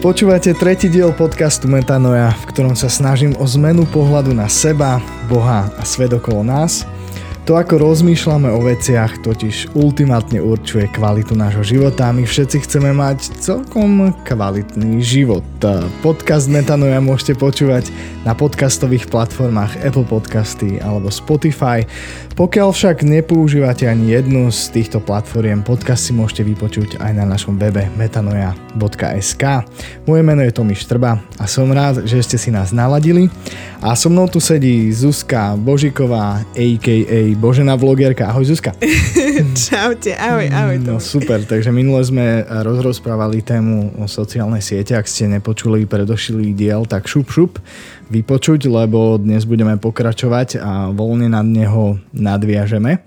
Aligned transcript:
Počúvate 0.00 0.56
tretí 0.56 0.88
diel 0.88 1.12
podcastu 1.12 1.68
Metanoja, 1.68 2.32
v 2.32 2.44
ktorom 2.48 2.72
sa 2.72 2.88
snažím 2.88 3.36
o 3.36 3.44
zmenu 3.44 3.84
pohľadu 3.84 4.32
na 4.32 4.48
seba, 4.48 4.96
Boha 5.28 5.68
a 5.76 5.82
svet 5.84 6.16
okolo 6.16 6.40
nás– 6.40 6.88
to, 7.46 7.56
ako 7.56 7.80
rozmýšľame 7.80 8.48
o 8.52 8.60
veciach, 8.64 9.24
totiž 9.24 9.72
ultimátne 9.78 10.40
určuje 10.40 10.88
kvalitu 10.92 11.32
nášho 11.36 11.64
života 11.64 12.08
a 12.08 12.14
my 12.16 12.28
všetci 12.28 12.64
chceme 12.68 12.92
mať 12.92 13.40
celkom 13.40 14.12
kvalitný 14.24 15.00
život. 15.00 15.44
Podcast 16.04 16.48
Metanoja 16.52 17.00
môžete 17.00 17.36
počúvať 17.36 17.92
na 18.24 18.36
podcastových 18.36 19.08
platformách 19.08 19.80
Apple 19.80 20.04
Podcasty 20.04 20.80
alebo 20.80 21.08
Spotify. 21.08 21.84
Pokiaľ 22.36 22.68
však 22.72 23.04
nepoužívate 23.04 23.84
ani 23.84 24.16
jednu 24.16 24.48
z 24.48 24.72
týchto 24.72 25.00
platform, 25.00 25.60
podcast 25.60 26.08
si 26.08 26.16
môžete 26.16 26.44
vypočuť 26.44 27.00
aj 27.04 27.12
na 27.12 27.28
našom 27.28 27.60
webe 27.60 27.88
metanoja.sk. 28.00 29.44
Moje 30.08 30.22
meno 30.24 30.40
je 30.40 30.52
Tomi 30.52 30.72
Štrba 30.72 31.20
a 31.36 31.44
som 31.44 31.68
rád, 31.68 32.08
že 32.08 32.20
ste 32.24 32.36
si 32.40 32.48
nás 32.48 32.72
naladili. 32.72 33.28
A 33.80 33.96
so 33.96 34.12
mnou 34.12 34.28
tu 34.28 34.40
sedí 34.40 34.92
Zuzka 34.92 35.56
Božiková, 35.56 36.44
a.k.a. 36.52 37.20
Božená 37.40 37.72
vlogerka. 37.72 38.28
Ahoj 38.28 38.52
Zuzka. 38.52 38.76
Čaute, 39.64 40.12
ahoj, 40.12 40.44
ahoj. 40.52 40.76
No 40.84 41.00
super, 41.00 41.40
takže 41.40 41.72
minule 41.72 42.04
sme 42.04 42.44
rozprávali 42.84 43.40
tému 43.40 43.96
o 43.96 44.04
sociálnej 44.04 44.60
siete. 44.60 44.92
Ak 44.92 45.08
ste 45.08 45.24
nepočuli 45.24 45.88
predošlý 45.88 46.52
diel, 46.52 46.84
tak 46.84 47.08
šup 47.08 47.32
šup 47.32 47.56
vypočuť, 48.12 48.68
lebo 48.68 49.16
dnes 49.16 49.48
budeme 49.48 49.80
pokračovať 49.80 50.60
a 50.60 50.92
voľne 50.92 51.32
na 51.32 51.40
neho 51.40 51.96
nadviažeme. 52.12 53.00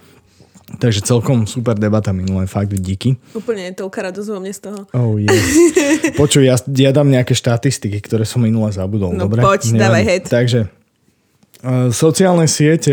Takže 0.82 1.06
celkom 1.06 1.46
super 1.46 1.78
debata 1.78 2.10
minulé, 2.10 2.50
fakt 2.50 2.74
díky. 2.74 3.14
Úplne 3.38 3.78
toľká 3.78 4.10
radosť 4.10 4.28
vo 4.34 4.42
mne 4.42 4.50
z 4.50 4.62
toho. 4.66 4.80
Oh 4.98 5.22
yes. 5.22 5.46
Počuj, 6.22 6.50
ja, 6.50 6.58
ja 6.58 6.90
dám 6.90 7.06
nejaké 7.06 7.38
štatistiky, 7.38 8.02
ktoré 8.02 8.26
som 8.26 8.42
minule 8.42 8.74
zabudol. 8.74 9.14
No 9.14 9.30
dobre? 9.30 9.46
poď, 9.46 9.78
Neviem. 9.78 9.82
dávaj 9.86 10.04
head. 10.10 10.24
Takže 10.26 10.60
Sociálne 11.96 12.44
siete, 12.44 12.92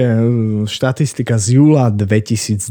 štatistika 0.62 1.42
z 1.42 1.58
júla 1.58 1.90
2020. 1.90 2.70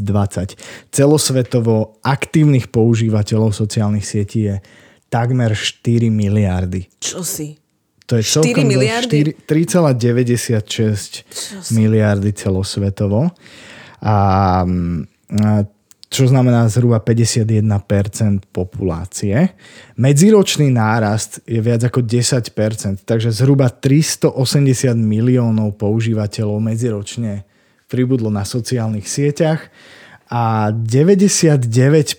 Celosvetovo 0.88 2.00
aktívnych 2.00 2.72
používateľov 2.72 3.52
sociálnych 3.52 4.08
sietí 4.08 4.48
je 4.48 4.64
takmer 5.12 5.52
4 5.52 6.08
miliardy. 6.08 6.88
Čo 7.04 7.20
si? 7.20 7.60
To 8.08 8.16
je 8.16 8.24
4 8.24 8.64
miliardy? 8.64 9.44
3,96 9.44 11.76
miliardy 11.76 12.32
celosvetovo. 12.32 13.36
A, 14.00 14.08
a 14.08 14.16
čo 16.10 16.26
znamená 16.26 16.66
zhruba 16.66 16.98
51% 16.98 18.50
populácie. 18.50 19.54
Medziročný 19.94 20.66
nárast 20.74 21.38
je 21.46 21.62
viac 21.62 21.86
ako 21.86 22.02
10%, 22.02 23.06
takže 23.06 23.30
zhruba 23.30 23.70
380 23.70 24.34
miliónov 24.98 25.78
používateľov 25.78 26.58
medziročne 26.58 27.46
pribudlo 27.86 28.26
na 28.26 28.42
sociálnych 28.42 29.06
sieťach 29.06 29.70
a 30.26 30.74
99% 30.74 32.18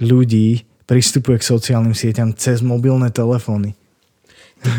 ľudí 0.00 0.64
pristupuje 0.88 1.36
k 1.40 1.44
sociálnym 1.44 1.92
sieťam 1.92 2.32
cez 2.32 2.64
mobilné 2.64 3.12
telefóny. 3.12 3.76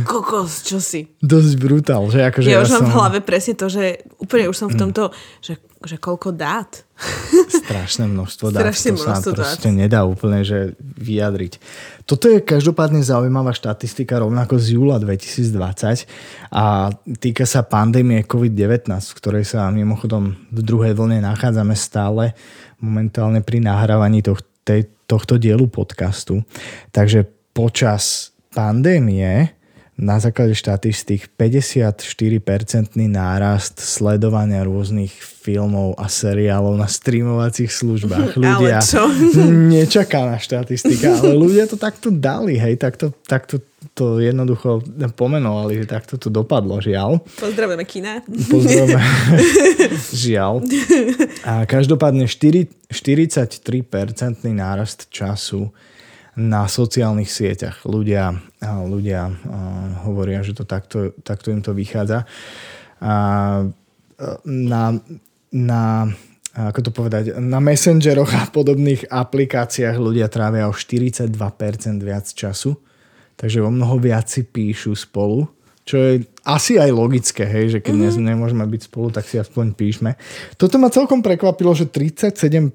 Kokos, 0.08 0.64
čo 0.64 0.80
si? 0.80 1.12
Dosť 1.20 1.60
brutál, 1.60 2.08
že 2.08 2.24
akože 2.24 2.48
ja, 2.48 2.60
ja 2.60 2.64
už 2.64 2.72
som... 2.72 2.88
mám 2.88 2.88
v 2.88 2.96
hlave 2.96 3.20
presne 3.20 3.54
to, 3.60 3.68
že 3.68 4.00
úplne 4.16 4.48
už 4.48 4.56
som 4.56 4.68
v 4.72 4.80
mm. 4.80 4.82
tomto, 4.88 5.04
že, 5.44 5.60
že 5.84 6.00
koľko 6.00 6.32
dát. 6.32 6.88
Strašné 7.68 8.08
množstvo 8.08 8.56
dát, 8.56 8.64
Strašné 8.64 8.96
to 8.96 9.04
množstvo 9.04 9.32
sa 9.36 9.36
proste 9.36 9.70
dát. 9.76 9.80
nedá 9.84 10.00
úplne 10.08 10.48
že 10.48 10.80
vyjadriť. 10.80 11.60
Toto 12.08 12.32
je 12.32 12.40
každopádne 12.40 13.04
zaujímavá 13.04 13.52
štatistika 13.52 14.24
rovnako 14.24 14.56
z 14.56 14.80
júla 14.80 15.04
2020 15.04 16.08
a 16.56 16.96
týka 17.20 17.44
sa 17.44 17.68
pandémie 17.68 18.24
COVID-19, 18.24 18.88
v 18.88 19.18
ktorej 19.20 19.44
sa 19.44 19.68
mimochodom 19.68 20.32
v 20.48 20.60
druhej 20.64 20.96
vlne 20.96 21.20
nachádzame 21.20 21.76
stále 21.76 22.32
momentálne 22.80 23.44
pri 23.44 23.60
nahrávaní 23.60 24.24
tohto, 24.24 24.48
tohto 25.08 25.36
dielu 25.36 25.68
podcastu. 25.68 26.40
Takže 26.96 27.28
počas 27.52 28.32
pandémie 28.52 29.63
na 29.94 30.18
základe 30.18 30.58
štatistík 30.58 31.30
54-percentný 31.38 33.06
nárast 33.06 33.78
sledovania 33.78 34.66
rôznych 34.66 35.14
filmov 35.14 35.94
a 36.02 36.10
seriálov 36.10 36.80
na 36.80 36.90
streamovacích 36.90 37.70
službách. 37.70 38.34
Ľudia 38.42 38.82
ale 38.82 38.90
čo? 38.90 39.06
nečaká 39.76 40.26
na 40.26 40.38
štatistika, 40.42 41.22
ale 41.22 41.38
ľudia 41.38 41.70
to 41.70 41.78
takto 41.78 42.10
dali, 42.10 42.58
hej, 42.58 42.80
takto, 42.82 43.14
takto 43.28 43.62
to 43.94 44.18
jednoducho 44.18 44.82
pomenovali, 45.14 45.84
že 45.84 45.86
takto 45.86 46.18
to 46.18 46.34
dopadlo, 46.34 46.82
žiaľ. 46.82 47.22
Pozdravujeme 47.38 47.86
kina. 47.86 48.24
Pozdravujeme. 48.26 48.98
žiaľ. 50.26 50.64
A 51.46 51.68
každopádne 51.70 52.26
4, 52.26 52.90
43-percentný 52.90 54.56
nárast 54.56 55.12
času 55.14 55.70
na 56.34 56.66
sociálnych 56.66 57.30
sieťach. 57.30 57.86
Ľudia, 57.86 58.34
ľudia 58.66 59.30
hovoria, 60.06 60.42
že 60.42 60.58
to 60.58 60.66
takto, 60.66 61.14
takto 61.22 61.54
im 61.54 61.62
to 61.62 61.78
vychádza. 61.78 62.26
A 63.04 63.14
na, 64.46 64.84
na 65.54 65.82
ako 66.54 66.80
to 66.86 66.92
povedať, 66.94 67.24
na 67.42 67.58
messengeroch 67.58 68.30
a 68.38 68.46
podobných 68.46 69.10
aplikáciách 69.10 69.98
ľudia 69.98 70.30
trávia 70.30 70.70
o 70.70 70.74
42% 70.74 71.34
viac 71.98 72.30
času, 72.30 72.78
takže 73.34 73.66
o 73.66 73.74
mnoho 73.74 73.98
viac 73.98 74.30
si 74.30 74.46
píšu 74.46 74.94
spolu, 74.94 75.50
čo 75.84 75.98
je 75.98 76.24
asi 76.46 76.80
aj 76.80 76.94
logické, 76.94 77.44
hej, 77.44 77.78
že 77.78 77.80
keď 77.84 77.94
mm-hmm. 78.08 78.24
nemôžeme 78.24 78.64
byť 78.64 78.82
spolu, 78.88 79.12
tak 79.12 79.28
si 79.28 79.42
aspoň 79.42 79.74
píšme. 79.76 80.16
Toto 80.56 80.80
ma 80.80 80.94
celkom 80.94 81.26
prekvapilo, 81.26 81.74
že 81.76 81.90
37% 81.90 82.72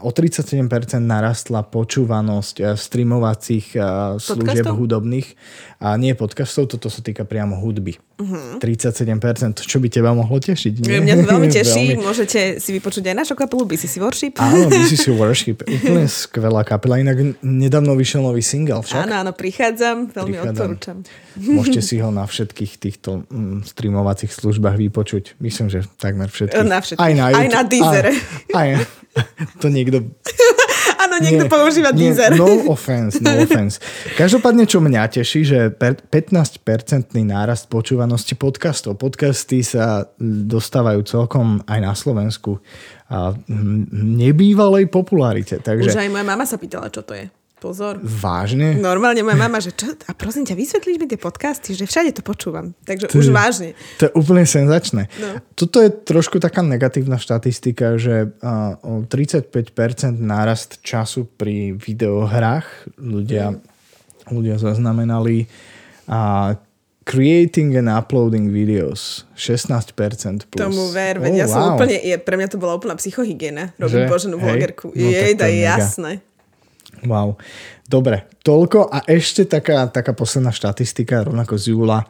o 0.00 0.10
37% 0.12 0.68
narastla 1.00 1.64
počúvanosť 1.64 2.56
eh, 2.60 2.64
streamovacích 2.76 3.66
eh, 3.76 3.82
služieb 4.20 4.64
podcastov? 4.68 4.74
hudobných. 4.76 5.28
A 5.76 5.92
nie 6.00 6.16
podcastov, 6.16 6.72
toto 6.72 6.88
sa 6.88 7.04
týka 7.04 7.28
priamo 7.28 7.60
hudby. 7.60 8.00
Uh-huh. 8.16 8.56
Mhm. 8.56 8.64
37%, 8.64 9.60
čo 9.60 9.76
by 9.76 9.88
teba 9.92 10.16
mohlo 10.16 10.40
tešiť? 10.40 10.72
Nie? 10.80 11.04
Mňa 11.04 11.14
to 11.20 11.24
veľmi 11.28 11.48
teší. 11.60 11.84
veľmi. 11.96 12.04
Môžete 12.04 12.40
si 12.60 12.70
vypočuť 12.72 13.12
aj 13.12 13.16
našu 13.16 13.34
kapelu 13.36 13.68
BCC 13.68 13.94
Worship. 14.00 14.34
Áno, 14.40 14.68
BCC 14.72 15.12
Worship. 15.12 15.58
Úplne 15.68 16.08
skvelá 16.08 16.64
kapela. 16.64 16.96
Inak 16.96 17.40
nedávno 17.44 17.92
vyšiel 17.92 18.24
nový 18.24 18.40
single 18.40 18.80
však. 18.80 19.04
Áno, 19.04 19.14
áno, 19.20 19.32
prichádzam. 19.36 20.16
Veľmi 20.16 20.36
prichádzam. 20.40 20.52
odporúčam. 20.52 20.96
Môžete 21.60 21.80
si 21.84 22.00
ho 22.00 22.08
na 22.08 22.24
všetkých 22.24 22.72
týchto 22.80 23.28
mm, 23.28 23.68
streamovacích 23.68 24.32
službách 24.32 24.80
vypočuť. 24.80 25.36
Myslím, 25.36 25.68
že 25.68 25.84
takmer 26.00 26.32
všetkých. 26.32 26.64
Na 26.64 26.80
všetkých. 26.80 27.04
Aj 27.04 27.12
na, 27.12 27.26
YouTube. 27.28 27.40
aj 27.40 27.46
na 27.52 27.60
Deezere. 27.68 28.12
Aj, 28.56 28.68
aj, 28.72 28.84
to 29.62 29.66
niekto... 29.68 30.02
Áno, 31.06 31.22
niekto 31.22 31.46
nie, 31.46 31.52
používa 31.52 31.90
nie, 31.92 32.10
Deezer. 32.10 32.34
No 32.34 32.46
offense, 32.74 33.20
no 33.22 33.30
offense. 33.38 33.78
Každopádne, 34.18 34.66
čo 34.66 34.82
mňa 34.82 35.12
teší, 35.12 35.40
že 35.46 35.58
15-percentný 35.70 37.22
nárast 37.26 37.70
počúvanosti 37.70 38.34
podcastov. 38.34 38.98
Podcasty 38.98 39.62
sa 39.62 40.10
dostávajú 40.20 41.06
celkom 41.06 41.62
aj 41.68 41.78
na 41.78 41.92
Slovensku 41.94 42.58
a 43.06 43.36
nebývalej 44.18 44.90
popularite. 44.90 45.62
Takže... 45.62 45.94
Už 45.94 46.00
aj 46.00 46.10
moja 46.10 46.26
mama 46.26 46.42
sa 46.42 46.58
pýtala, 46.58 46.90
čo 46.90 47.06
to 47.06 47.14
je. 47.14 47.30
Pozor. 47.66 47.98
Vážne? 47.98 48.78
Normálne 48.78 49.26
moja 49.26 49.34
mama, 49.34 49.58
že 49.58 49.74
čo? 49.74 49.90
A 50.06 50.14
prosím 50.14 50.46
ťa, 50.46 50.54
vysvetlíš 50.54 51.02
mi 51.02 51.10
tie 51.10 51.18
podcasty, 51.18 51.74
že 51.74 51.82
všade 51.82 52.14
to 52.14 52.22
počúvam. 52.22 52.78
Takže 52.86 53.10
to 53.10 53.18
už 53.18 53.26
je, 53.26 53.34
vážne. 53.34 53.68
To 53.98 54.06
je 54.06 54.12
úplne 54.14 54.46
senzačné. 54.46 55.10
No. 55.18 55.42
Toto 55.58 55.82
je 55.82 55.90
trošku 55.90 56.38
taká 56.38 56.62
negatívna 56.62 57.18
štatistika, 57.18 57.98
že 57.98 58.30
uh, 58.30 58.78
o 58.86 59.02
35% 59.02 59.50
nárast 60.14 60.78
času 60.86 61.26
pri 61.26 61.74
videohrách 61.74 62.94
ľudia, 63.02 63.58
mm. 63.58 64.30
ľudia 64.30 64.62
zaznamenali 64.62 65.50
a 66.06 66.54
creating 67.02 67.74
and 67.74 67.90
uploading 67.90 68.54
videos 68.54 69.26
16% 69.34 70.46
plus. 70.46 70.62
Tomu 70.62 70.86
ver, 70.94 71.18
veď 71.18 71.34
oh, 71.34 71.38
ja 71.42 71.46
som 71.50 71.62
wow. 71.66 71.74
úplne, 71.74 71.98
je, 71.98 72.14
pre 72.14 72.38
mňa 72.38 72.46
to 72.46 72.62
bola 72.62 72.78
úplná 72.78 72.94
psychohygiena. 72.94 73.74
Robím 73.74 74.06
Boženú 74.06 74.38
vlogerku. 74.38 74.94
No, 74.94 75.10
Jej, 75.10 75.34
to 75.34 75.50
je 75.50 75.66
jasné. 75.66 76.12
Wow. 77.04 77.36
Dobre, 77.84 78.30
toľko 78.40 78.88
a 78.88 79.04
ešte 79.04 79.44
taká, 79.44 79.90
taká 79.92 80.16
posledná 80.16 80.54
štatistika, 80.54 81.26
rovnako 81.26 81.60
z 81.60 81.76
júla. 81.76 82.08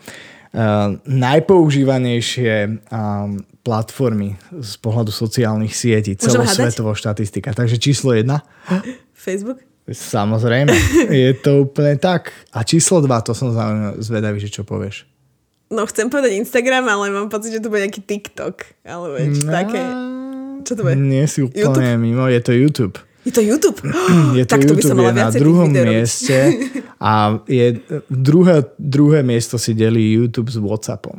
Uh, 0.57 0.97
najpoužívanejšie 1.05 2.81
um, 2.89 3.43
platformy 3.61 4.39
z 4.55 4.73
pohľadu 4.79 5.11
sociálnych 5.11 5.75
sietí, 5.75 6.15
celosvetová 6.15 6.95
štatistika. 6.95 7.51
Takže 7.51 7.83
číslo 7.83 8.15
jedna. 8.15 8.41
Facebook? 9.13 9.59
Samozrejme, 9.87 10.75
je 11.27 11.31
to 11.39 11.67
úplne 11.67 11.99
tak. 11.99 12.35
A 12.55 12.63
číslo 12.63 13.03
dva, 13.03 13.23
to 13.23 13.35
som 13.35 13.55
zvedavý, 13.99 14.39
že 14.43 14.51
čo 14.51 14.63
povieš. 14.67 15.07
No 15.67 15.83
chcem 15.87 16.07
povedať 16.07 16.39
Instagram, 16.39 16.87
ale 16.87 17.11
mám 17.11 17.27
pocit, 17.27 17.59
že 17.59 17.63
to 17.63 17.71
bude 17.71 17.83
nejaký 17.83 18.03
TikTok. 18.03 18.87
Alebo 18.87 19.19
no, 19.19 19.51
také. 19.51 19.83
Čo 20.63 20.73
to 20.79 20.81
bude? 20.87 20.95
Nie 20.99 21.27
si 21.27 21.43
úplne 21.43 21.99
YouTube? 21.99 22.03
mimo, 22.03 22.25
je 22.31 22.41
to 22.43 22.53
YouTube. 22.55 22.97
Je 23.27 23.33
to 23.35 23.43
YouTube? 23.43 23.83
je 24.39 24.47
to 24.47 24.55
tak 24.55 24.63
YouTube, 24.63 24.71
to 24.71 24.75
by 24.79 24.83
som 24.87 24.97
mala 25.03 25.11
je 25.11 25.19
na 25.19 25.31
druhom 25.35 25.67
mieste 25.67 26.37
a 27.03 27.43
je, 27.51 27.83
druhé, 28.07 28.63
druhé 28.79 29.27
miesto 29.27 29.59
si 29.59 29.75
delí 29.75 30.15
YouTube 30.15 30.47
s 30.47 30.63
Whatsappom. 30.63 31.19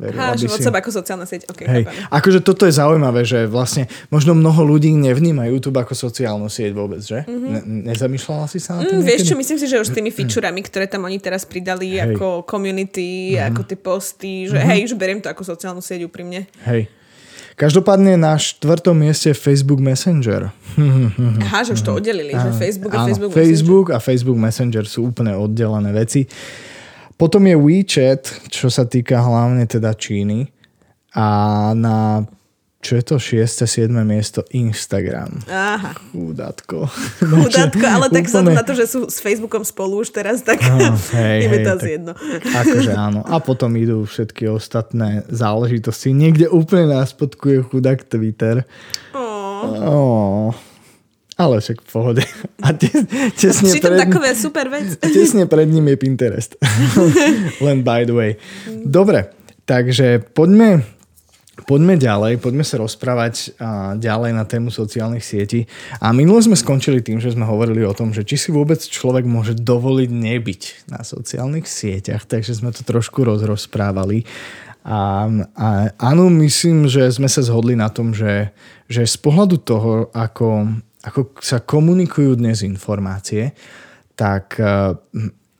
Aha, 0.00 0.32
že 0.32 0.48
WhatsApp 0.48 0.76
si... 0.76 0.80
ako 0.80 0.90
sociálna 0.96 1.26
sieť. 1.28 1.42
Okay, 1.52 1.66
Hej. 1.68 1.82
Akože 2.08 2.40
toto 2.40 2.64
je 2.64 2.72
zaujímavé, 2.72 3.20
že 3.28 3.44
vlastne 3.44 3.84
možno 4.08 4.32
mnoho 4.32 4.64
ľudí 4.64 4.88
nevníma 4.96 5.44
YouTube 5.52 5.76
ako 5.76 5.92
sociálnu 5.92 6.48
sieť 6.48 6.72
vôbec, 6.72 7.04
že? 7.04 7.28
Mm-hmm. 7.28 7.50
Ne, 7.52 7.60
nezamýšľala 7.92 8.48
si 8.48 8.64
sa 8.64 8.80
na 8.80 8.88
to 8.88 8.96
mm, 8.96 9.04
Vieš 9.04 9.28
čo, 9.28 9.34
myslím 9.36 9.58
si, 9.60 9.66
že 9.68 9.76
už 9.76 9.92
s 9.92 9.94
tými 9.94 10.08
featurami, 10.08 10.64
ktoré 10.64 10.88
tam 10.88 11.04
oni 11.04 11.20
teraz 11.20 11.44
pridali 11.44 12.00
hej. 12.00 12.16
ako 12.16 12.48
community, 12.48 13.36
mm-hmm. 13.36 13.48
ako 13.52 13.60
tie 13.68 13.78
posty, 13.78 14.32
že 14.48 14.56
mm-hmm. 14.56 14.70
hej, 14.72 14.80
že 14.88 14.94
beriem 14.96 15.20
to 15.20 15.28
ako 15.28 15.44
sociálnu 15.44 15.84
sieť 15.84 16.08
úprimne. 16.08 16.48
Hej. 16.64 16.88
Každopádne 17.60 18.16
na 18.16 18.40
štvrtom 18.40 18.96
mieste 18.96 19.36
Facebook 19.36 19.84
Messenger. 19.84 20.48
Aha, 21.44 21.60
že 21.60 21.76
už 21.76 21.82
to 21.84 21.92
oddelili, 22.00 22.32
že 22.32 22.56
Facebook 22.56 22.96
a 22.96 23.04
Facebook 23.04 23.36
Messenger. 23.36 23.44
Facebook 23.44 23.86
a 23.92 23.98
Facebook 24.00 24.38
Messenger 24.40 24.84
sú 24.88 25.12
úplne 25.12 25.36
oddelené 25.36 25.92
veci. 25.92 26.24
Potom 27.20 27.44
je 27.44 27.52
WeChat, 27.52 28.48
čo 28.48 28.72
sa 28.72 28.88
týka 28.88 29.20
hlavne 29.20 29.68
teda 29.68 29.92
Číny. 29.92 30.48
A 31.12 31.26
na 31.76 32.24
čo 32.80 32.96
je 32.96 33.04
to 33.04 33.16
6. 33.20 33.68
7. 33.68 33.92
miesto 34.08 34.40
Instagram. 34.56 35.44
Aha. 35.52 35.92
Chudátko. 36.16 36.88
Chudátko, 37.20 37.84
ale 37.84 38.08
tak 38.08 38.24
úplne... 38.32 38.56
na 38.56 38.64
to, 38.64 38.72
že 38.72 38.88
sú 38.88 39.04
s 39.04 39.20
Facebookom 39.20 39.68
spolu 39.68 40.00
už 40.00 40.16
teraz, 40.16 40.40
tak 40.40 40.64
oh, 40.64 40.96
hej, 41.12 41.38
je 41.44 41.48
hej, 41.52 41.60
to 41.60 41.70
asi 41.76 41.88
jedno. 42.00 42.12
Akože 42.56 42.92
áno. 42.96 43.20
A 43.28 43.36
potom 43.36 43.76
idú 43.76 44.08
všetky 44.08 44.48
ostatné 44.48 45.28
záležitosti. 45.28 46.16
Niekde 46.16 46.48
úplne 46.48 46.96
nás 46.96 47.12
podkuje 47.12 47.68
chudák 47.68 48.00
Twitter. 48.08 48.64
Oh. 49.12 50.48
Oh. 50.48 50.48
Ale 51.36 51.60
však 51.60 51.84
v 51.84 51.88
pohode. 51.88 52.24
A 52.64 52.72
tes, 52.72 52.92
tesne 53.36 53.72
Pritom 53.76 53.92
pred, 53.96 54.00
takové 54.08 54.30
super 54.36 54.68
vec. 54.72 55.00
Tesne 55.04 55.48
pred 55.48 55.68
ním 55.68 55.88
je 55.88 55.96
Pinterest. 55.96 56.52
Len 57.64 57.80
by 57.80 58.04
the 58.04 58.12
way. 58.12 58.30
Dobre, 58.68 59.32
takže 59.64 60.20
poďme, 60.36 60.99
poďme 61.66 62.00
ďalej, 62.00 62.40
poďme 62.40 62.64
sa 62.64 62.80
rozprávať 62.80 63.56
ďalej 63.98 64.30
na 64.36 64.44
tému 64.44 64.68
sociálnych 64.72 65.24
sietí. 65.24 65.68
A 66.00 66.10
minule 66.10 66.40
sme 66.40 66.58
skončili 66.58 67.00
tým, 67.04 67.20
že 67.20 67.32
sme 67.34 67.48
hovorili 67.48 67.82
o 67.84 67.96
tom, 67.96 68.12
že 68.14 68.24
či 68.24 68.36
si 68.36 68.50
vôbec 68.50 68.80
človek 68.80 69.24
môže 69.28 69.56
dovoliť 69.56 70.10
nebyť 70.10 70.62
na 70.92 71.04
sociálnych 71.04 71.68
sieťach, 71.68 72.24
takže 72.24 72.58
sme 72.58 72.70
to 72.72 72.84
trošku 72.84 73.22
rozrozprávali. 73.22 74.24
A, 74.80 75.28
a 75.54 75.66
áno, 76.00 76.32
myslím, 76.40 76.88
že 76.88 77.04
sme 77.12 77.28
sa 77.28 77.44
zhodli 77.44 77.76
na 77.76 77.92
tom, 77.92 78.16
že, 78.16 78.52
že 78.88 79.04
z 79.04 79.16
pohľadu 79.20 79.60
toho, 79.60 80.08
ako 80.16 80.80
ako 81.00 81.40
sa 81.40 81.64
komunikujú 81.64 82.36
dnes 82.36 82.60
informácie, 82.60 83.56
tak 84.12 84.60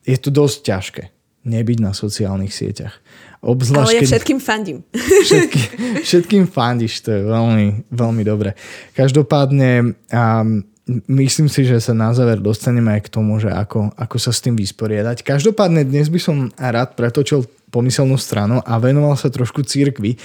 je 0.04 0.16
to 0.20 0.28
dosť 0.28 0.58
ťažké 0.60 1.02
nebyť 1.44 1.78
na 1.80 1.92
sociálnych 1.96 2.52
sieťach. 2.52 3.00
Obzvlášť, 3.40 3.88
Ale 3.88 3.96
ja 3.96 4.02
všetkým 4.04 4.40
fandím. 4.40 4.84
Všetky, 4.92 5.60
všetkým 6.04 6.44
fandíš, 6.44 7.00
to 7.00 7.16
je 7.16 7.22
veľmi, 7.24 7.88
veľmi 7.88 8.22
dobre. 8.24 8.52
Každopádne 8.92 9.96
um, 10.12 10.60
myslím 11.08 11.48
si, 11.48 11.64
že 11.64 11.80
sa 11.80 11.96
na 11.96 12.12
záver 12.12 12.36
dostaneme 12.36 12.92
aj 13.00 13.08
k 13.08 13.12
tomu, 13.12 13.40
že 13.40 13.48
ako, 13.48 13.96
ako 13.96 14.16
sa 14.20 14.32
s 14.36 14.44
tým 14.44 14.56
vysporiadať. 14.60 15.24
Každopádne 15.24 15.88
dnes 15.88 16.12
by 16.12 16.20
som 16.20 16.36
rád 16.60 16.92
pretočil 16.92 17.48
pomyselnú 17.72 18.20
stranu 18.20 18.60
a 18.60 18.76
venoval 18.76 19.16
sa 19.16 19.32
trošku 19.32 19.64
církvi. 19.64 20.20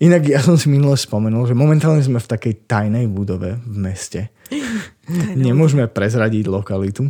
Inak 0.00 0.24
ja 0.24 0.40
som 0.40 0.56
si 0.56 0.72
minule 0.72 0.96
spomenul, 0.96 1.44
že 1.44 1.52
momentálne 1.52 2.00
sme 2.00 2.22
v 2.22 2.30
takej 2.32 2.64
tajnej 2.64 3.04
budove 3.12 3.60
v 3.60 3.76
meste 3.76 4.32
Nemôžeme 5.36 5.88
prezradiť 5.88 6.48
lokalitu. 6.48 7.08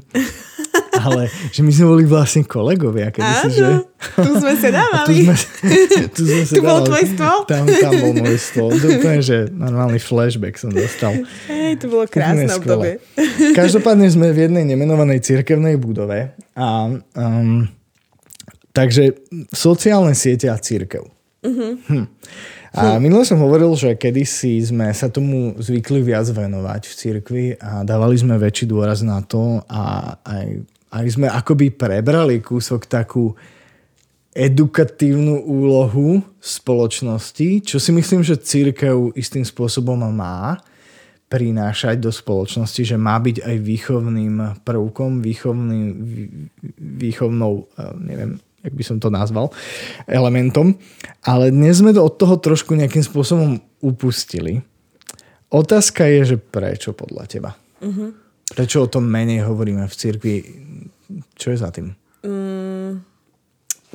Ale 1.05 1.29
že 1.53 1.61
my 1.61 1.71
sme 1.71 1.87
boli 1.93 2.05
vlastne 2.09 2.43
kolegovia. 2.43 3.13
Kedy 3.13 3.29
Áno, 3.29 3.43
si, 3.45 3.49
že... 3.61 3.69
tu 4.17 4.31
sme 4.41 4.55
sa 4.57 4.69
dávali. 4.73 5.17
tu, 6.17 6.23
sme, 6.25 6.41
tu, 6.41 6.49
sme 6.49 6.57
tu 6.57 6.63
bol 6.65 6.81
tvoj 6.83 7.05
stôl? 7.13 7.39
Tam, 7.45 7.65
tam 7.69 7.93
bol 8.01 8.13
môj 8.17 8.39
stôl. 8.41 8.71
To 8.73 8.87
úplne, 8.89 9.21
že 9.21 9.37
normálny 9.53 10.01
flashback 10.01 10.57
som 10.57 10.73
dostal. 10.73 11.13
Hej, 11.53 11.85
to 11.85 11.87
bolo 11.93 12.09
krásne 12.09 12.49
obdobie. 12.49 13.05
Každopádne 13.53 14.09
sme 14.09 14.33
v 14.33 14.49
jednej 14.49 14.65
nemenovanej 14.65 15.21
cirkevnej 15.21 15.77
budove. 15.77 16.33
A, 16.57 16.89
um, 16.97 17.69
takže 18.73 19.21
sociálne 19.53 20.17
siete 20.17 20.49
a 20.49 20.57
církev. 20.57 21.05
Uh-huh. 21.45 21.77
Hm. 21.93 22.09
A 22.75 22.99
minule 22.99 23.23
som 23.23 23.39
hovoril, 23.39 23.71
že 23.79 23.95
kedysi 23.95 24.59
sme 24.59 24.91
sa 24.91 25.07
tomu 25.07 25.55
zvykli 25.63 26.03
viac 26.03 26.27
venovať 26.27 26.91
v 26.91 26.95
cirkvi 26.99 27.45
a 27.63 27.87
dávali 27.87 28.19
sme 28.19 28.35
väčší 28.35 28.67
dôraz 28.67 29.07
na 29.07 29.23
to 29.23 29.63
a 29.71 30.19
aj, 30.27 30.67
aj 30.95 31.07
sme 31.19 31.27
akoby 31.27 31.75
prebrali 31.75 32.39
kúsok 32.39 32.87
takú 32.87 33.35
edukatívnu 34.35 35.43
úlohu 35.47 36.23
spoločnosti, 36.39 37.63
čo 37.67 37.79
si 37.79 37.91
myslím, 37.95 38.23
že 38.23 38.39
církev 38.39 39.15
istým 39.15 39.47
spôsobom 39.47 39.99
má 40.11 40.59
prinášať 41.31 41.99
do 41.99 42.15
spoločnosti, 42.15 42.95
že 42.95 42.97
má 42.99 43.19
byť 43.19 43.43
aj 43.43 43.57
výchovným 43.59 44.63
prvkom, 44.63 45.19
výchovným, 45.19 45.87
výchovnou, 46.79 47.67
eh, 47.75 47.95
neviem, 47.99 48.33
jak 48.63 48.75
by 48.75 48.85
som 48.87 48.97
to 49.03 49.11
nazval, 49.11 49.51
elementom. 50.07 50.79
Ale 51.27 51.51
dnes 51.51 51.83
sme 51.83 51.91
to 51.91 52.07
od 52.07 52.15
toho 52.17 52.39
trošku 52.39 52.79
nejakým 52.79 53.03
spôsobom 53.03 53.59
upustili. 53.83 54.63
Otázka 55.51 56.07
je, 56.11 56.35
že 56.35 56.37
prečo 56.41 56.91
podľa 56.97 57.25
teba? 57.29 57.51
Uh-huh. 57.79 58.24
Prečo 58.55 58.87
o 58.87 58.91
tom 58.91 59.11
menej 59.11 59.43
hovoríme 59.43 59.83
v 59.83 59.95
cirkvi? 59.95 60.35
Čo 61.35 61.51
je 61.51 61.59
za 61.59 61.75
tým? 61.75 61.91
Mm, 62.23 63.03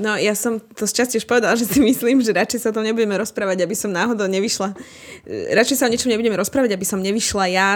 no 0.03 0.11
ja 0.19 0.35
som 0.35 0.59
to 0.59 0.83
šťastie 0.83 1.23
už 1.23 1.25
povedala, 1.25 1.55
že 1.55 1.65
si 1.65 1.79
myslím, 1.79 2.19
že 2.19 2.35
radšej 2.35 2.67
sa 2.67 2.71
to 2.75 2.83
nebudeme 2.83 3.15
rozprávať, 3.15 3.63
aby 3.63 3.75
som 3.75 3.89
náhodou 3.89 4.27
nevyšla. 4.27 4.75
Radšej 5.55 5.77
sa 5.79 5.87
o 5.87 5.91
niečom 5.91 6.11
nebudeme 6.11 6.35
rozprávať, 6.35 6.75
aby 6.75 6.85
som 6.85 6.99
nevyšla 6.99 7.45
ja 7.49 7.67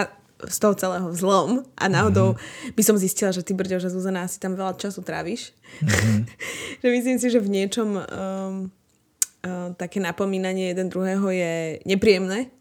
z 0.44 0.56
toho 0.60 0.74
celého 0.76 1.08
zlom 1.16 1.64
a 1.78 1.88
náhodou 1.88 2.36
mm-hmm. 2.36 2.76
by 2.76 2.82
som 2.84 3.00
zistila, 3.00 3.32
že 3.32 3.40
ty 3.40 3.56
brďo, 3.56 3.80
že 3.80 3.88
Zuzana 3.88 4.28
asi 4.28 4.36
tam 4.36 4.58
veľa 4.58 4.76
času 4.76 5.00
tráviš. 5.00 5.56
Mm-hmm. 5.80 6.20
že 6.84 6.88
myslím 6.90 7.16
si, 7.16 7.26
že 7.32 7.40
v 7.40 7.48
niečom 7.48 7.88
um, 7.96 8.04
uh, 8.04 9.68
také 9.78 10.04
napomínanie 10.04 10.74
jeden 10.74 10.92
druhého 10.92 11.32
je 11.32 11.80
nepríjemné, 11.88 12.52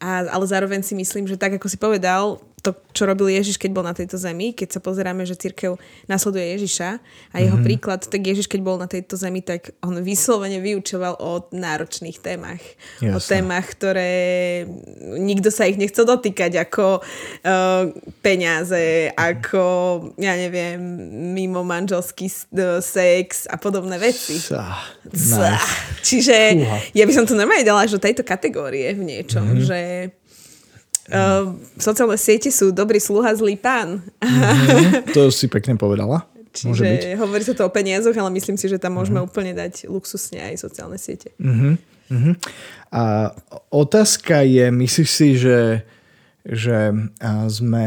a, 0.00 0.26
ale 0.32 0.44
zároveň 0.48 0.80
si 0.80 0.94
myslím, 0.96 1.28
že 1.28 1.36
tak 1.36 1.56
ako 1.58 1.66
si 1.68 1.76
povedal, 1.76 2.40
to, 2.64 2.72
čo 2.96 3.04
robil 3.04 3.28
Ježiš, 3.28 3.60
keď 3.60 3.70
bol 3.76 3.84
na 3.84 3.92
tejto 3.92 4.16
zemi, 4.16 4.56
keď 4.56 4.72
sa 4.72 4.80
pozeráme, 4.80 5.28
že 5.28 5.36
církev 5.36 5.76
nasleduje 6.08 6.56
Ježiša 6.56 6.88
a 6.96 7.36
jeho 7.36 7.60
mm-hmm. 7.60 7.66
príklad, 7.68 8.00
tak 8.00 8.24
Ježiš, 8.24 8.48
keď 8.48 8.60
bol 8.64 8.80
na 8.80 8.88
tejto 8.88 9.20
zemi, 9.20 9.44
tak 9.44 9.76
on 9.84 10.00
vyslovene 10.00 10.64
vyučoval 10.64 11.20
o 11.20 11.44
náročných 11.52 12.24
témach. 12.24 12.64
Jasne. 13.04 13.12
O 13.12 13.18
témach, 13.20 13.68
ktoré 13.76 14.12
nikto 15.20 15.52
sa 15.52 15.68
ich 15.68 15.76
nechcel 15.76 16.08
dotýkať, 16.08 16.56
ako 16.64 17.04
uh, 17.04 17.92
peniaze, 18.24 19.12
ako, 19.12 19.64
ja 20.16 20.32
neviem, 20.40 20.80
mimo 21.36 21.60
manželský 21.68 22.32
uh, 22.32 22.80
sex 22.80 23.44
a 23.44 23.60
podobné 23.60 24.00
veci. 24.00 24.40
Sa, 24.40 24.80
nice. 25.12 25.68
Čiže 26.00 26.36
Fúha. 26.56 26.78
ja 26.96 27.04
by 27.04 27.12
som 27.12 27.28
to 27.28 27.36
normálne 27.36 27.68
dala 27.68 27.84
až 27.84 28.00
do 28.00 28.00
tejto 28.00 28.24
kategórie 28.24 28.88
v 28.96 29.04
niečom, 29.04 29.44
mm-hmm. 29.44 29.68
že 29.68 29.80
Uh, 31.04 31.60
sociálne 31.76 32.16
siete 32.16 32.48
sú 32.48 32.72
dobrý 32.72 32.96
sluha, 32.96 33.36
zlý 33.36 33.60
pán. 33.60 34.00
Mm-hmm, 34.24 35.12
to 35.12 35.28
si 35.28 35.52
pekne 35.52 35.76
povedala. 35.76 36.24
Čiže 36.54 36.70
Môže 36.70 36.84
byť. 36.86 37.04
hovorí 37.20 37.42
sa 37.44 37.54
to 37.58 37.66
o 37.66 37.74
peniazoch, 37.74 38.14
ale 38.16 38.30
myslím 38.32 38.56
si, 38.56 38.70
že 38.70 38.80
tam 38.80 38.96
môžeme 38.96 39.20
mm-hmm. 39.20 39.28
úplne 39.28 39.52
dať 39.52 39.90
luxusne 39.90 40.40
aj 40.40 40.64
sociálne 40.64 40.96
siete. 40.96 41.34
Mm-hmm. 41.42 42.34
A 42.94 43.34
otázka 43.74 44.46
je, 44.46 44.70
myslíš 44.70 45.10
si, 45.10 45.28
že, 45.36 45.82
že 46.46 46.94
sme 47.50 47.86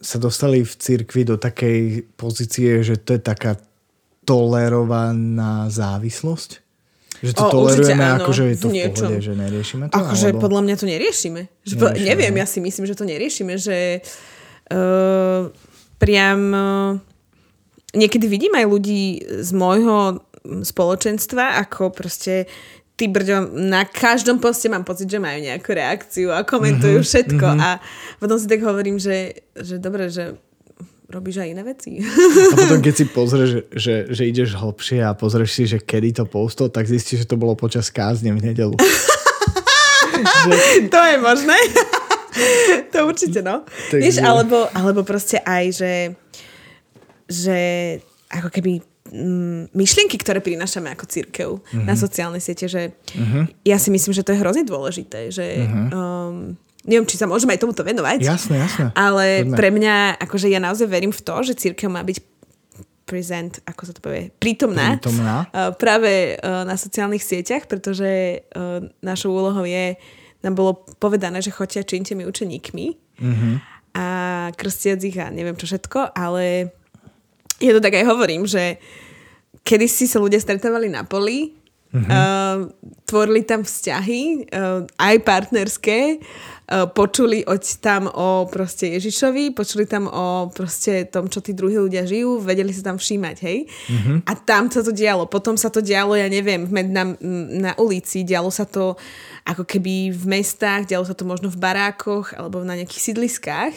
sa 0.00 0.16
dostali 0.16 0.64
v 0.64 0.72
cirkvi 0.74 1.22
do 1.28 1.36
takej 1.36 2.08
pozície, 2.16 2.80
že 2.80 2.96
to 2.98 3.14
je 3.14 3.22
taká 3.22 3.60
tolerovaná 4.26 5.70
závislosť? 5.70 6.65
Že 7.24 7.32
to 7.32 7.42
o, 7.42 7.50
tolerujeme 7.50 8.06
ako, 8.20 8.30
že 8.32 8.42
je 8.52 8.56
to 8.60 8.68
v, 8.68 8.74
v 8.76 8.92
pohode, 8.92 9.18
že 9.24 9.32
neriešime 9.32 9.84
to? 9.88 9.94
Akože 9.96 10.28
alebo... 10.32 10.42
podľa 10.42 10.62
mňa 10.68 10.74
to 10.76 10.86
neriešime. 10.86 11.42
Že 11.64 11.74
neriešime. 11.74 11.80
Po, 11.80 11.86
neviem, 11.96 12.34
ja 12.36 12.46
si 12.46 12.58
myslím, 12.60 12.84
že 12.84 12.94
to 12.98 13.04
neriešime, 13.08 13.54
že 13.56 13.78
uh, 14.72 15.48
priam 15.96 16.40
uh, 16.52 16.92
niekedy 17.96 18.26
vidím 18.28 18.52
aj 18.56 18.66
ľudí 18.68 19.04
z 19.40 19.50
môjho 19.56 20.20
spoločenstva, 20.46 21.58
ako 21.66 21.90
proste 21.90 22.46
ty 22.96 23.12
brďo, 23.12 23.52
na 23.52 23.84
každom 23.84 24.40
poste 24.40 24.72
mám 24.72 24.84
pocit, 24.84 25.10
že 25.10 25.20
majú 25.20 25.36
nejakú 25.44 25.70
reakciu 25.76 26.32
a 26.32 26.48
komentujú 26.48 27.04
mm-hmm, 27.04 27.10
všetko 27.12 27.46
mm-hmm. 27.46 27.66
a 27.66 27.70
potom 28.16 28.36
si 28.40 28.46
tak 28.48 28.64
hovorím, 28.64 28.96
že, 28.96 29.44
že 29.52 29.76
dobre, 29.76 30.08
že 30.08 30.40
robíš 31.06 31.38
aj 31.38 31.48
iné 31.48 31.62
veci. 31.62 32.02
A 32.02 32.54
potom 32.56 32.78
keď 32.78 32.94
si 32.94 33.04
pozrieš, 33.06 33.50
že, 33.70 34.10
že, 34.10 34.22
ideš 34.26 34.54
hlbšie 34.54 35.00
a 35.00 35.14
pozrieš 35.14 35.50
si, 35.52 35.62
že 35.64 35.78
kedy 35.78 36.10
to 36.12 36.24
postol, 36.24 36.66
tak 36.66 36.84
zistíš, 36.84 37.22
že 37.22 37.30
to 37.30 37.36
bolo 37.36 37.54
počas 37.54 37.88
kázne 37.88 38.30
v 38.30 38.42
nedelu. 38.42 38.74
že... 40.42 40.52
To 40.88 41.00
je 41.00 41.16
možné. 41.18 41.56
to 42.92 42.98
určite, 43.04 43.40
no. 43.40 43.62
Takže- 43.90 44.02
Vieš, 44.02 44.18
alebo, 44.20 44.66
alebo 44.68 45.00
proste 45.02 45.38
aj, 45.38 45.64
že, 45.72 45.92
že 47.24 47.58
ako 48.26 48.50
keby 48.50 48.82
mm, 49.06 49.70
myšlienky, 49.72 50.18
ktoré 50.18 50.42
prinášame 50.42 50.90
ako 50.90 51.04
církev 51.06 51.48
Mhm. 51.70 51.86
na 51.86 51.94
sociálne 51.94 52.40
siete, 52.40 52.66
že 52.66 52.90
ja 53.62 53.78
si 53.78 53.88
myslím, 53.88 54.12
že 54.12 54.26
to 54.26 54.34
je 54.34 54.42
hrozne 54.42 54.64
dôležité, 54.64 55.30
že 55.30 55.62
um, 55.86 56.58
neviem, 56.86 57.04
či 57.04 57.14
sa 57.14 57.26
môžeme 57.26 57.52
aj 57.52 57.60
tomuto 57.60 57.82
venovať. 57.82 58.22
Jasné, 58.22 58.56
jasné. 58.58 58.84
ale 58.94 59.42
Poďme. 59.42 59.56
pre 59.56 59.68
mňa, 59.70 59.94
akože 60.18 60.46
ja 60.46 60.58
naozaj 60.58 60.86
verím 60.86 61.10
v 61.10 61.20
to, 61.20 61.34
že 61.42 61.52
církev 61.56 61.86
má 61.86 62.00
byť 62.00 62.18
present, 63.04 63.62
ako 63.62 63.82
sa 63.82 63.92
to 63.92 64.00
povie, 64.00 64.34
prítomná, 64.34 64.96
Prítomná. 64.96 65.46
uh, 65.46 65.70
práve 65.72 66.34
uh, 66.34 66.62
na 66.62 66.74
sociálnych 66.74 67.20
sieťach, 67.20 67.66
pretože 67.66 68.06
uh, 68.48 68.82
našou 69.00 69.30
úlohou 69.32 69.62
je, 69.62 69.94
nám 70.40 70.54
bolo 70.54 70.72
povedané, 70.96 71.38
že 71.38 71.50
choďte 71.50 71.78
a 71.78 71.88
čínte 71.88 72.12
mi 72.12 72.24
učeníkmi 72.24 72.86
Mhm. 73.16 73.50
a 73.94 74.06
krstiac 74.52 75.00
ich 75.00 75.16
a 75.16 75.30
neviem 75.30 75.54
čo 75.54 75.64
všetko, 75.64 76.12
ale 76.12 76.68
ja 77.56 77.72
to 77.72 77.80
tak 77.80 77.94
aj 77.94 78.04
hovorím, 78.04 78.44
že 78.44 78.76
kedysi 79.62 80.04
sa 80.04 80.18
ľudia 80.18 80.36
stretávali 80.36 80.86
na 80.86 81.00
poli, 81.02 81.56
Mhm. 81.88 82.04
uh, 82.04 82.58
tvorili 83.04 83.40
tam 83.40 83.62
vzťahy, 83.62 84.20
uh, 84.50 84.84
aj 85.00 85.16
partnerské, 85.22 86.18
počuli 86.66 87.46
oď 87.46 87.64
tam 87.78 88.10
o 88.10 88.50
proste 88.50 88.98
Ježišovi, 88.98 89.54
počuli 89.54 89.86
tam 89.86 90.10
o 90.10 90.50
proste 90.50 91.06
tom, 91.06 91.30
čo 91.30 91.38
tí 91.38 91.54
druhí 91.54 91.78
ľudia 91.78 92.02
žijú, 92.02 92.42
vedeli 92.42 92.74
sa 92.74 92.90
tam 92.90 92.98
všímať, 92.98 93.36
hej? 93.46 93.70
Mhm. 93.86 94.14
A 94.26 94.32
tam 94.34 94.66
sa 94.66 94.82
to 94.82 94.90
dialo. 94.90 95.30
Potom 95.30 95.54
sa 95.54 95.70
to 95.70 95.78
dialo, 95.78 96.18
ja 96.18 96.26
neviem, 96.26 96.66
na, 96.66 97.14
na 97.54 97.72
ulici, 97.78 98.26
dialo 98.26 98.50
sa 98.50 98.66
to 98.66 98.98
ako 99.46 99.62
keby 99.62 100.10
v 100.10 100.24
mestách, 100.26 100.90
dialo 100.90 101.06
sa 101.06 101.14
to 101.14 101.22
možno 101.22 101.46
v 101.46 101.58
barákoch 101.62 102.34
alebo 102.34 102.66
na 102.66 102.74
nejakých 102.74 103.14
sídliskách. 103.14 103.74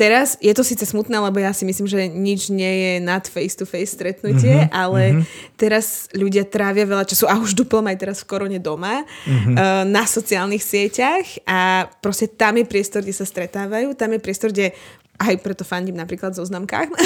Teraz 0.00 0.40
je 0.40 0.48
to 0.56 0.64
síce 0.64 0.80
smutné, 0.88 1.12
lebo 1.20 1.36
ja 1.44 1.52
si 1.52 1.68
myslím, 1.68 1.84
že 1.84 2.08
nič 2.08 2.48
nie 2.48 2.72
je 2.72 2.92
nad 3.04 3.20
face-to-face 3.20 4.00
stretnutie, 4.00 4.64
mm-hmm, 4.64 4.72
ale 4.72 5.02
mm-hmm. 5.12 5.24
teraz 5.60 6.08
ľudia 6.16 6.48
trávia 6.48 6.88
veľa 6.88 7.04
času 7.04 7.28
a 7.28 7.36
už 7.36 7.52
duplom 7.52 7.84
aj 7.84 8.00
teraz 8.00 8.24
v 8.24 8.32
korone 8.32 8.56
doma 8.56 9.04
mm-hmm. 9.04 9.54
uh, 9.60 9.84
na 9.84 10.08
sociálnych 10.08 10.64
sieťach 10.64 11.44
a 11.44 11.84
proste 12.00 12.32
tam 12.32 12.56
je 12.56 12.64
priestor, 12.64 13.04
kde 13.04 13.12
sa 13.12 13.28
stretávajú, 13.28 13.92
tam 13.92 14.16
je 14.16 14.20
priestor, 14.24 14.56
kde 14.56 14.72
aj 15.20 15.36
preto 15.44 15.68
fandím 15.68 16.00
napríklad 16.00 16.32
zoznamkách, 16.32 16.96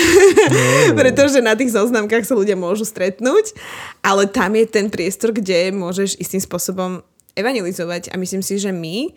pretože 1.02 1.42
na 1.42 1.58
tých 1.58 1.74
zoznamkách 1.74 2.22
sa 2.22 2.38
ľudia 2.38 2.54
môžu 2.54 2.86
stretnúť, 2.86 3.58
ale 4.06 4.30
tam 4.30 4.54
je 4.54 4.70
ten 4.70 4.86
priestor, 4.86 5.34
kde 5.34 5.74
môžeš 5.74 6.14
istým 6.22 6.38
spôsobom 6.38 7.02
evangelizovať 7.34 8.14
a 8.14 8.22
myslím 8.22 8.46
si, 8.46 8.54
že 8.62 8.70
my 8.70 9.10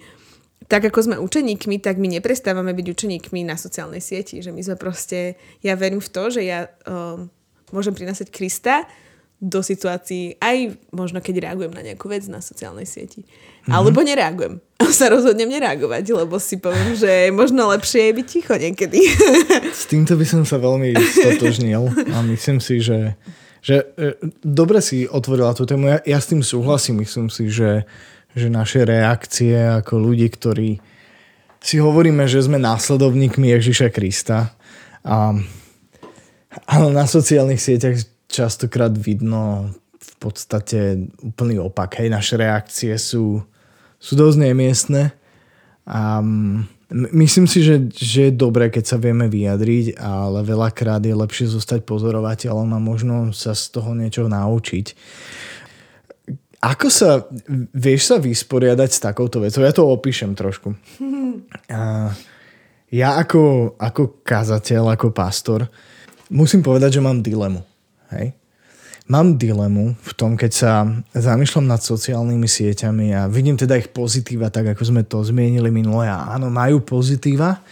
tak 0.66 0.90
ako 0.90 1.00
sme 1.00 1.16
učeníkmi, 1.22 1.80
tak 1.80 2.02
my 2.02 2.10
neprestávame 2.20 2.74
byť 2.76 2.88
učeníkmi 2.92 3.46
na 3.46 3.56
sociálnej 3.56 4.04
sieti. 4.04 4.44
Že 4.44 4.52
my 4.52 4.62
sme 4.66 4.76
proste, 4.76 5.38
ja 5.64 5.78
verím 5.80 6.04
v 6.04 6.10
to, 6.12 6.34
že 6.34 6.42
ja 6.44 6.68
um, 6.90 7.32
môžem 7.72 7.96
prinásať 7.96 8.34
Krista 8.34 8.84
do 9.38 9.62
situácií, 9.62 10.42
aj 10.42 10.82
možno 10.90 11.22
keď 11.22 11.46
reagujem 11.46 11.70
na 11.70 11.86
nejakú 11.86 12.10
vec 12.10 12.26
na 12.26 12.42
sociálnej 12.42 12.90
sieti. 12.90 13.22
Mm-hmm. 13.22 13.74
Alebo 13.74 14.02
nereagujem. 14.02 14.58
A 14.82 14.90
sa 14.98 15.14
rozhodnem 15.14 15.48
nereagovať, 15.48 16.04
lebo 16.10 16.42
si 16.42 16.58
poviem, 16.58 16.98
že 16.98 17.30
možno 17.30 17.70
lepšie 17.70 18.10
je 18.10 18.18
byť 18.18 18.28
ticho 18.28 18.54
niekedy. 18.58 19.00
S 19.78 19.86
týmto 19.86 20.18
by 20.18 20.26
som 20.26 20.42
sa 20.42 20.58
veľmi 20.58 20.98
stotožnil 20.98 21.86
a 22.12 22.18
myslím 22.34 22.58
si, 22.58 22.82
že, 22.82 23.14
že 23.62 23.88
e, 23.94 24.18
dobre 24.42 24.82
si 24.82 25.06
otvorila 25.06 25.54
tú 25.54 25.70
tému. 25.70 25.86
Ja, 25.86 25.98
ja 26.02 26.18
s 26.18 26.34
tým 26.34 26.42
súhlasím. 26.42 27.06
Myslím 27.06 27.30
si, 27.30 27.54
že, 27.54 27.86
že 28.38 28.54
naše 28.54 28.86
reakcie 28.86 29.58
ako 29.82 29.98
ľudí, 29.98 30.30
ktorí 30.30 30.78
si 31.58 31.82
hovoríme, 31.82 32.30
že 32.30 32.46
sme 32.46 32.62
následovníkmi 32.62 33.50
Ježiša 33.58 33.90
Krista 33.90 34.54
a, 35.02 35.34
ale 36.70 36.88
na 36.94 37.10
sociálnych 37.10 37.60
sieťach 37.60 37.98
častokrát 38.30 38.94
vidno 38.94 39.74
v 39.98 40.14
podstate 40.22 41.10
úplný 41.22 41.58
opak. 41.58 41.98
Hej, 41.98 42.14
naše 42.14 42.38
reakcie 42.38 42.94
sú, 42.96 43.42
sú 43.98 44.14
dosť 44.14 44.38
nemiestne 44.38 45.18
a 45.88 46.22
myslím 46.92 47.48
si, 47.48 47.64
že, 47.64 47.84
že 47.92 48.30
je 48.30 48.40
dobré, 48.40 48.72
keď 48.72 48.84
sa 48.84 48.98
vieme 49.00 49.28
vyjadriť, 49.28 50.00
ale 50.00 50.44
veľakrát 50.44 51.04
je 51.04 51.16
lepšie 51.16 51.48
zostať 51.52 51.84
pozorovateľom 51.84 52.70
a 52.72 52.80
možno 52.80 53.16
sa 53.36 53.52
z 53.52 53.76
toho 53.76 53.92
niečo 53.92 54.28
naučiť. 54.28 54.86
Ako 56.58 56.90
sa, 56.90 57.30
vieš 57.74 58.10
sa 58.10 58.18
vysporiadať 58.18 58.90
s 58.90 59.04
takouto 59.04 59.38
vecou? 59.38 59.62
Ja 59.62 59.70
to 59.70 59.86
opíšem 59.86 60.34
trošku. 60.34 60.74
A 61.74 62.10
ja 62.88 63.20
ako, 63.20 63.76
ako 63.76 64.24
kazateľ, 64.24 64.96
ako 64.96 65.12
pastor, 65.12 65.68
musím 66.32 66.64
povedať, 66.64 66.98
že 66.98 67.04
mám 67.04 67.20
dilemu. 67.20 67.60
Hej? 68.16 68.32
Mám 69.08 69.40
dilemu 69.40 69.96
v 70.04 70.12
tom, 70.20 70.36
keď 70.36 70.52
sa 70.52 70.84
zamýšľam 71.16 71.72
nad 71.72 71.80
sociálnymi 71.80 72.44
sieťami 72.44 73.16
a 73.16 73.32
vidím 73.32 73.56
teda 73.56 73.80
ich 73.80 73.88
pozitíva, 73.88 74.52
tak 74.52 74.76
ako 74.76 74.84
sme 74.84 75.08
to 75.08 75.24
zmienili 75.24 75.72
minule. 75.72 76.04
A 76.12 76.36
áno, 76.36 76.52
majú 76.52 76.84
pozitíva 76.84 77.64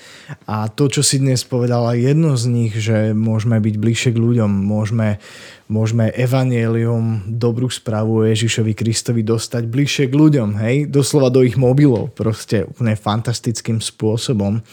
a 0.48 0.72
to, 0.72 0.88
čo 0.88 1.04
si 1.04 1.20
dnes 1.20 1.44
povedala, 1.44 2.00
jedno 2.00 2.40
z 2.40 2.48
nich, 2.48 2.74
že 2.80 3.12
môžeme 3.12 3.60
byť 3.60 3.76
bližšie 3.76 4.12
k 4.16 4.24
ľuďom, 4.24 4.48
môžeme, 4.48 5.20
môžeme 5.68 6.08
evanielium, 6.16 7.28
dobrú 7.28 7.68
správu 7.68 8.24
o 8.24 8.28
Ježišovi 8.32 8.72
Kristovi 8.72 9.20
dostať 9.20 9.68
bližšie 9.68 10.08
k 10.08 10.16
ľuďom, 10.16 10.50
hej, 10.64 10.88
doslova 10.88 11.28
do 11.28 11.44
ich 11.44 11.60
mobilov, 11.60 12.16
proste 12.16 12.64
úplne 12.64 12.96
fantastickým 12.96 13.84
spôsobom. 13.84 14.64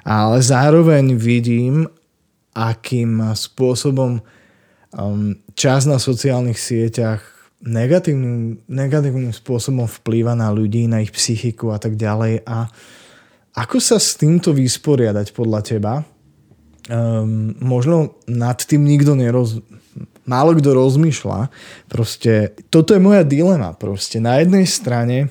Ale 0.00 0.40
zároveň 0.40 1.12
vidím, 1.12 1.84
akým 2.56 3.36
spôsobom 3.36 4.24
um, 4.94 5.34
čas 5.58 5.88
na 5.88 5.98
sociálnych 5.98 6.60
sieťach 6.60 7.24
negatívnym, 7.64 8.62
negatívnym 8.68 9.32
spôsobom 9.32 9.88
vplýva 9.88 10.36
na 10.36 10.52
ľudí, 10.52 10.86
na 10.86 11.02
ich 11.02 11.10
psychiku 11.10 11.72
a 11.72 11.78
tak 11.80 11.96
ďalej. 11.96 12.44
A 12.46 12.68
ako 13.56 13.80
sa 13.80 13.96
s 13.96 14.14
týmto 14.20 14.52
vysporiadať 14.52 15.32
podľa 15.32 15.60
teba? 15.64 15.94
Um, 16.86 17.56
možno 17.58 18.20
nad 18.28 18.60
tým 18.62 18.84
nikto 18.84 19.16
neroz... 19.16 19.64
Málo 20.26 20.58
kto 20.58 20.74
rozmýšľa. 20.74 21.54
Proste, 21.86 22.58
toto 22.66 22.92
je 22.92 23.00
moja 23.00 23.22
dilema. 23.22 23.78
Proste 23.78 24.18
na 24.18 24.42
jednej 24.42 24.66
strane 24.66 25.30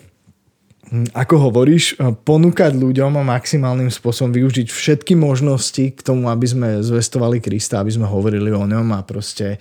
ako 1.11 1.49
hovoríš, 1.49 1.97
ponúkať 2.23 2.77
ľuďom 2.77 3.17
a 3.17 3.29
maximálnym 3.37 3.89
spôsobom 3.89 4.29
využiť 4.31 4.69
všetky 4.69 5.17
možnosti 5.17 5.91
k 5.91 5.99
tomu, 5.99 6.29
aby 6.29 6.45
sme 6.45 6.69
zvestovali 6.85 7.41
Krista, 7.41 7.81
aby 7.81 7.91
sme 7.91 8.05
hovorili 8.05 8.53
o 8.53 8.63
ňom 8.63 8.93
a 8.93 9.01
proste 9.01 9.57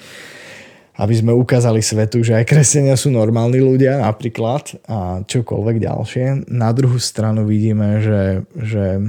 aby 0.95 1.15
sme 1.15 1.35
ukázali 1.35 1.83
svetu, 1.83 2.23
že 2.23 2.39
aj 2.39 2.47
kresťania 2.47 2.95
sú 2.95 3.11
normálni 3.11 3.59
ľudia 3.59 3.99
napríklad 3.99 4.79
a 4.87 5.27
čokoľvek 5.27 5.77
ďalšie. 5.83 6.27
Na 6.55 6.71
druhú 6.71 7.03
stranu 7.03 7.43
vidíme, 7.51 7.99
že, 7.99 8.47
že, 8.55 9.03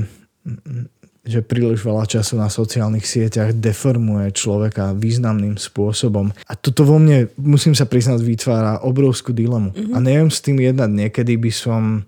že 1.26 1.42
príliš 1.42 1.82
veľa 1.82 2.06
času 2.06 2.38
na 2.38 2.54
sociálnych 2.54 3.02
sieťach 3.02 3.58
deformuje 3.58 4.30
človeka 4.30 4.94
významným 4.94 5.58
spôsobom. 5.58 6.30
A 6.46 6.54
toto 6.54 6.86
vo 6.86 7.02
mne, 7.02 7.34
musím 7.42 7.74
sa 7.74 7.90
priznať, 7.90 8.22
vytvára 8.22 8.86
obrovskú 8.86 9.34
dilemu. 9.34 9.74
Mm-hmm. 9.74 9.94
A 9.94 9.98
neviem 10.06 10.30
s 10.30 10.40
tým 10.46 10.62
jednať. 10.62 10.90
Niekedy 10.94 11.34
by 11.42 11.52
som 11.52 12.06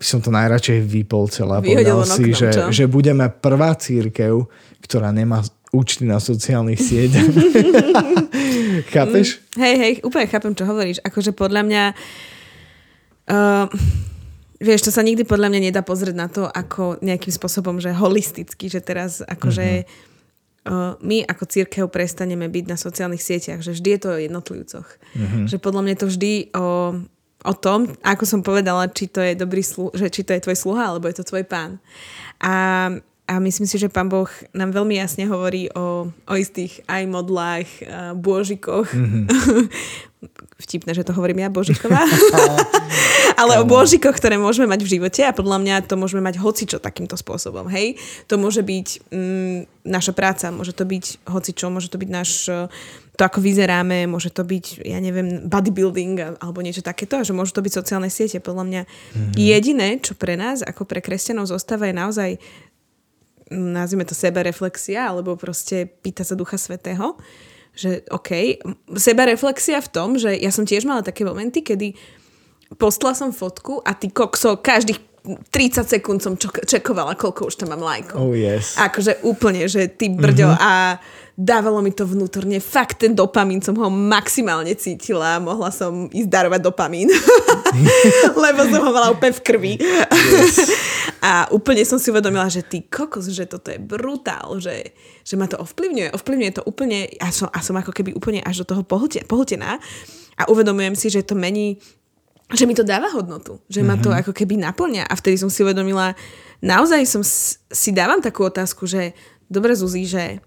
by 0.00 0.04
som 0.08 0.24
to 0.24 0.32
najradšej 0.32 0.80
vypol 0.80 1.28
celé 1.28 1.60
a 1.60 1.60
povedal 1.60 2.00
si, 2.08 2.24
oknom, 2.24 2.32
že, 2.32 2.48
čo? 2.56 2.62
že 2.72 2.84
budeme 2.88 3.28
prvá 3.28 3.76
církev, 3.76 4.48
ktorá 4.80 5.12
nemá 5.12 5.44
účty 5.76 6.08
na 6.08 6.16
sociálnych 6.16 6.80
sieťach. 6.80 7.28
Chápeš? 8.96 9.44
Hej, 9.60 9.74
hej, 9.76 9.92
úplne 10.00 10.26
chápem, 10.26 10.56
čo 10.56 10.64
hovoríš. 10.64 10.98
Akože 11.04 11.36
podľa 11.36 11.62
mňa... 11.68 11.82
Uh, 13.28 13.68
vieš, 14.60 14.86
to 14.86 14.92
sa 14.92 15.00
nikdy 15.00 15.24
podľa 15.24 15.48
mňa 15.50 15.60
nedá 15.72 15.80
pozrieť 15.80 16.16
na 16.16 16.28
to, 16.28 16.44
ako 16.46 17.00
nejakým 17.00 17.32
spôsobom, 17.32 17.80
že 17.80 17.96
holisticky, 17.96 18.68
že 18.68 18.84
teraz 18.84 19.24
akože 19.24 19.88
uh, 20.68 20.94
my 21.00 21.24
ako 21.24 21.44
církev 21.48 21.88
prestaneme 21.88 22.46
byť 22.46 22.64
na 22.68 22.76
sociálnych 22.76 23.24
sieťach, 23.24 23.64
že 23.64 23.72
vždy 23.72 23.88
je 23.96 24.00
to 24.00 24.08
o 24.12 24.20
jednotlivcoch. 24.20 24.88
Že 25.48 25.56
podľa 25.58 25.82
mňa 25.88 25.94
to 25.96 26.06
vždy 26.06 26.32
o, 26.52 26.68
o 27.40 27.54
tom, 27.56 27.88
ako 28.04 28.24
som 28.28 28.40
povedala, 28.44 28.92
či 28.92 29.08
to 29.08 29.24
je 29.24 29.32
dobrý 29.32 29.64
slu- 29.64 29.96
že 29.96 30.12
či 30.12 30.22
to 30.22 30.36
je 30.36 30.44
tvoj 30.44 30.56
sluha, 30.60 30.92
alebo 30.92 31.08
je 31.08 31.16
to 31.16 31.24
tvoj 31.24 31.42
pán. 31.48 31.80
A 32.44 32.88
a 33.30 33.38
myslím 33.38 33.70
si, 33.70 33.78
že 33.78 33.86
pán 33.86 34.10
Boh 34.10 34.26
nám 34.50 34.74
veľmi 34.74 34.98
jasne 34.98 35.22
hovorí 35.30 35.70
o, 35.70 36.10
o 36.10 36.34
istých 36.34 36.82
aj 36.90 37.06
modlách, 37.06 37.68
bôžikoch. 38.18 38.90
Mm-hmm. 38.90 39.24
Vtipné, 40.60 40.92
že 40.92 41.02
to 41.02 41.16
hovorím 41.16 41.40
ja, 41.40 41.48
Božiková. 41.48 42.04
Ale 43.40 43.56
o 43.56 43.64
bôžikoch, 43.64 44.12
ktoré 44.12 44.36
môžeme 44.36 44.68
mať 44.68 44.84
v 44.84 44.92
živote 45.00 45.24
a 45.24 45.32
podľa 45.32 45.58
mňa 45.64 45.74
to 45.88 45.96
môžeme 45.96 46.20
mať 46.20 46.36
hocičo 46.36 46.76
takýmto 46.76 47.16
spôsobom. 47.16 47.64
Hej? 47.72 47.96
To 48.28 48.36
môže 48.36 48.60
byť 48.60 49.08
mm, 49.08 49.88
naša 49.88 50.12
práca, 50.12 50.52
môže 50.52 50.76
to 50.76 50.84
byť 50.84 51.24
hocičo, 51.24 51.72
môže 51.72 51.88
to 51.88 51.96
byť 51.96 52.10
náš, 52.12 52.52
to, 53.16 53.22
ako 53.24 53.40
vyzeráme, 53.40 54.04
môže 54.04 54.28
to 54.28 54.44
byť, 54.44 54.84
ja 54.84 55.00
neviem, 55.00 55.48
bodybuilding 55.48 56.36
alebo 56.36 56.60
niečo 56.60 56.84
takéto, 56.84 57.24
že 57.24 57.32
môžu 57.32 57.56
to 57.56 57.64
byť 57.64 57.72
sociálne 57.80 58.12
siete. 58.12 58.36
Podľa 58.44 58.64
mňa 58.68 58.82
mm-hmm. 58.84 59.32
jediné, 59.40 59.88
čo 60.04 60.12
pre 60.12 60.36
nás, 60.36 60.60
ako 60.60 60.84
pre 60.84 61.00
kresťanov 61.00 61.48
zostáva, 61.48 61.88
je 61.88 61.96
naozaj 61.96 62.30
nazvime 63.50 64.06
to 64.06 64.14
sebereflexia, 64.14 65.10
alebo 65.10 65.34
proste 65.34 65.90
pýta 65.90 66.22
sa 66.22 66.38
Ducha 66.38 66.54
Svetého, 66.54 67.18
že 67.80 68.04
OK, 68.12 68.60
sebereflexia 68.92 69.80
v 69.80 69.88
tom, 69.88 70.20
že 70.20 70.36
ja 70.36 70.52
som 70.52 70.68
tiež 70.68 70.84
mala 70.84 71.00
také 71.00 71.24
momenty, 71.24 71.64
kedy 71.64 71.96
postla 72.76 73.16
som 73.16 73.32
fotku 73.32 73.80
a 73.80 73.96
ty 73.96 74.12
kokso, 74.12 74.60
každých 74.60 75.09
30 75.38 75.86
sekúnd 75.86 76.18
som 76.18 76.34
čekovala, 76.40 77.14
koľko 77.14 77.50
už 77.50 77.60
tam 77.60 77.76
mám 77.76 77.84
lajkov. 77.84 78.18
Oh 78.18 78.32
yes. 78.32 78.74
Akože 78.80 79.22
úplne, 79.22 79.68
že 79.70 79.86
ty 79.90 80.10
brďo 80.10 80.50
mm-hmm. 80.50 80.62
a 80.62 80.98
dávalo 81.40 81.80
mi 81.80 81.88
to 81.88 82.04
vnútorne, 82.04 82.60
fakt 82.60 83.00
ten 83.00 83.16
dopamín 83.16 83.64
som 83.64 83.72
ho 83.80 83.88
maximálne 83.88 84.76
cítila, 84.76 85.40
mohla 85.40 85.72
som 85.72 86.12
ísť 86.12 86.28
darovať 86.28 86.60
dopamín, 86.60 87.08
lebo 88.44 88.60
som 88.68 88.80
ho 88.84 88.90
mala 88.92 89.08
úplne 89.08 89.32
v 89.32 89.42
krvi. 89.44 89.74
Yes. 89.80 90.56
A 91.20 91.44
úplne 91.52 91.84
som 91.84 92.00
si 92.00 92.08
uvedomila, 92.08 92.48
že 92.48 92.64
ty 92.64 92.80
kokos, 92.88 93.28
že 93.28 93.44
toto 93.44 93.68
je 93.68 93.76
brutál, 93.76 94.56
že, 94.56 94.96
že 95.20 95.36
ma 95.36 95.44
to 95.44 95.60
ovplyvňuje, 95.60 96.16
ovplyvňuje 96.16 96.52
to 96.56 96.62
úplne 96.64 97.12
a 97.20 97.28
som, 97.28 97.52
a 97.52 97.60
som 97.60 97.76
ako 97.76 97.92
keby 97.92 98.16
úplne 98.16 98.40
až 98.40 98.64
do 98.64 98.72
toho 98.72 98.82
pohltená 99.28 99.76
a 100.40 100.42
uvedomujem 100.48 100.96
si, 100.96 101.12
že 101.12 101.20
to 101.20 101.36
mení 101.36 101.76
že 102.50 102.66
mi 102.66 102.74
to 102.74 102.82
dáva 102.82 103.10
hodnotu, 103.14 103.62
že 103.70 103.80
mm-hmm. 103.82 103.98
ma 103.98 104.02
to 104.02 104.10
mhm. 104.10 104.18
ako 104.26 104.32
keby 104.34 104.54
naplňa 104.58 105.06
a 105.06 105.14
vtedy 105.14 105.38
som 105.38 105.50
si 105.50 105.62
uvedomila, 105.62 106.18
naozaj 106.60 107.06
som 107.06 107.22
si 107.22 107.90
dávam 107.94 108.18
takú 108.18 108.42
otázku, 108.46 108.86
že 108.90 109.14
dobre 109.46 109.74
Zuzi, 109.74 110.06
že 110.06 110.42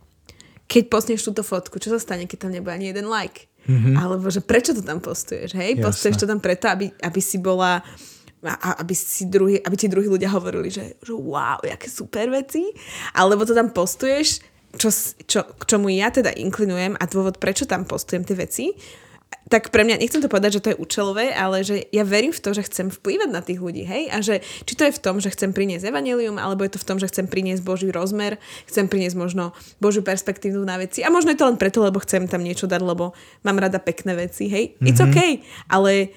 keď 0.68 0.84
postneš 0.90 1.22
túto 1.24 1.44
fotku, 1.44 1.78
čo 1.80 1.92
sa 1.92 2.00
stane, 2.00 2.26
keď 2.26 2.48
tam 2.48 2.52
nebude 2.56 2.74
ani 2.74 2.90
jeden 2.92 3.08
like? 3.12 3.52
Mm-hmm. 3.64 3.96
Alebo 3.96 4.28
že 4.28 4.44
prečo 4.44 4.76
to 4.76 4.84
tam 4.84 5.00
postuješ, 5.00 5.56
hej? 5.56 5.80
Jasne. 5.80 5.84
Postuješ 5.88 6.16
to 6.24 6.28
tam 6.28 6.40
preto, 6.44 6.68
aby, 6.68 6.92
aby 7.00 7.22
si 7.24 7.40
bola 7.40 7.80
a 8.44 8.84
aby, 8.84 8.92
si 8.92 9.32
druhý, 9.32 9.56
aby 9.64 9.76
ti 9.80 9.88
druhí 9.88 10.12
ľudia 10.12 10.28
hovorili, 10.28 10.68
že, 10.68 11.00
že 11.00 11.16
wow, 11.16 11.64
aké 11.64 11.88
super 11.88 12.28
veci. 12.28 12.76
Alebo 13.16 13.48
to 13.48 13.56
tam 13.56 13.72
postuješ, 13.72 14.44
čo, 14.76 14.92
čo, 15.24 15.48
k 15.48 15.64
čomu 15.64 15.88
ja 15.88 16.12
teda 16.12 16.36
inklinujem 16.36 17.00
a 17.00 17.04
dôvod, 17.08 17.40
prečo 17.40 17.64
tam 17.64 17.88
postujem 17.88 18.28
tie 18.28 18.36
veci, 18.36 18.66
tak 19.50 19.70
pre 19.70 19.86
mňa, 19.86 20.02
nechcem 20.02 20.22
to 20.24 20.32
povedať, 20.32 20.58
že 20.58 20.64
to 20.64 20.72
je 20.74 20.82
účelové, 20.82 21.30
ale 21.36 21.62
že 21.62 21.86
ja 21.94 22.02
verím 22.02 22.34
v 22.34 22.42
to, 22.42 22.58
že 22.58 22.66
chcem 22.66 22.90
vplývať 22.90 23.30
na 23.30 23.42
tých 23.46 23.60
ľudí, 23.62 23.86
hej? 23.86 24.10
A 24.10 24.24
že 24.24 24.42
či 24.66 24.74
to 24.74 24.88
je 24.88 24.96
v 24.96 25.02
tom, 25.04 25.22
že 25.22 25.30
chcem 25.30 25.54
priniesť 25.54 25.94
evanelium, 25.94 26.42
alebo 26.42 26.66
je 26.66 26.74
to 26.74 26.82
v 26.82 26.88
tom, 26.88 26.98
že 26.98 27.12
chcem 27.12 27.30
priniesť 27.30 27.62
Boží 27.62 27.94
rozmer, 27.94 28.42
chcem 28.66 28.90
priniesť 28.90 29.18
možno 29.20 29.54
Božiu 29.78 30.02
perspektívu 30.02 30.64
na 30.64 30.82
veci. 30.82 31.06
A 31.06 31.14
možno 31.14 31.36
je 31.36 31.40
to 31.40 31.48
len 31.48 31.62
preto, 31.62 31.84
lebo 31.86 32.02
chcem 32.02 32.26
tam 32.26 32.42
niečo 32.42 32.66
dať, 32.66 32.82
lebo 32.82 33.14
mám 33.46 33.58
rada 33.62 33.78
pekné 33.78 34.18
veci, 34.18 34.50
hej? 34.50 34.80
It's 34.82 34.98
mm-hmm. 34.98 35.14
okay, 35.14 35.32
ale 35.70 36.14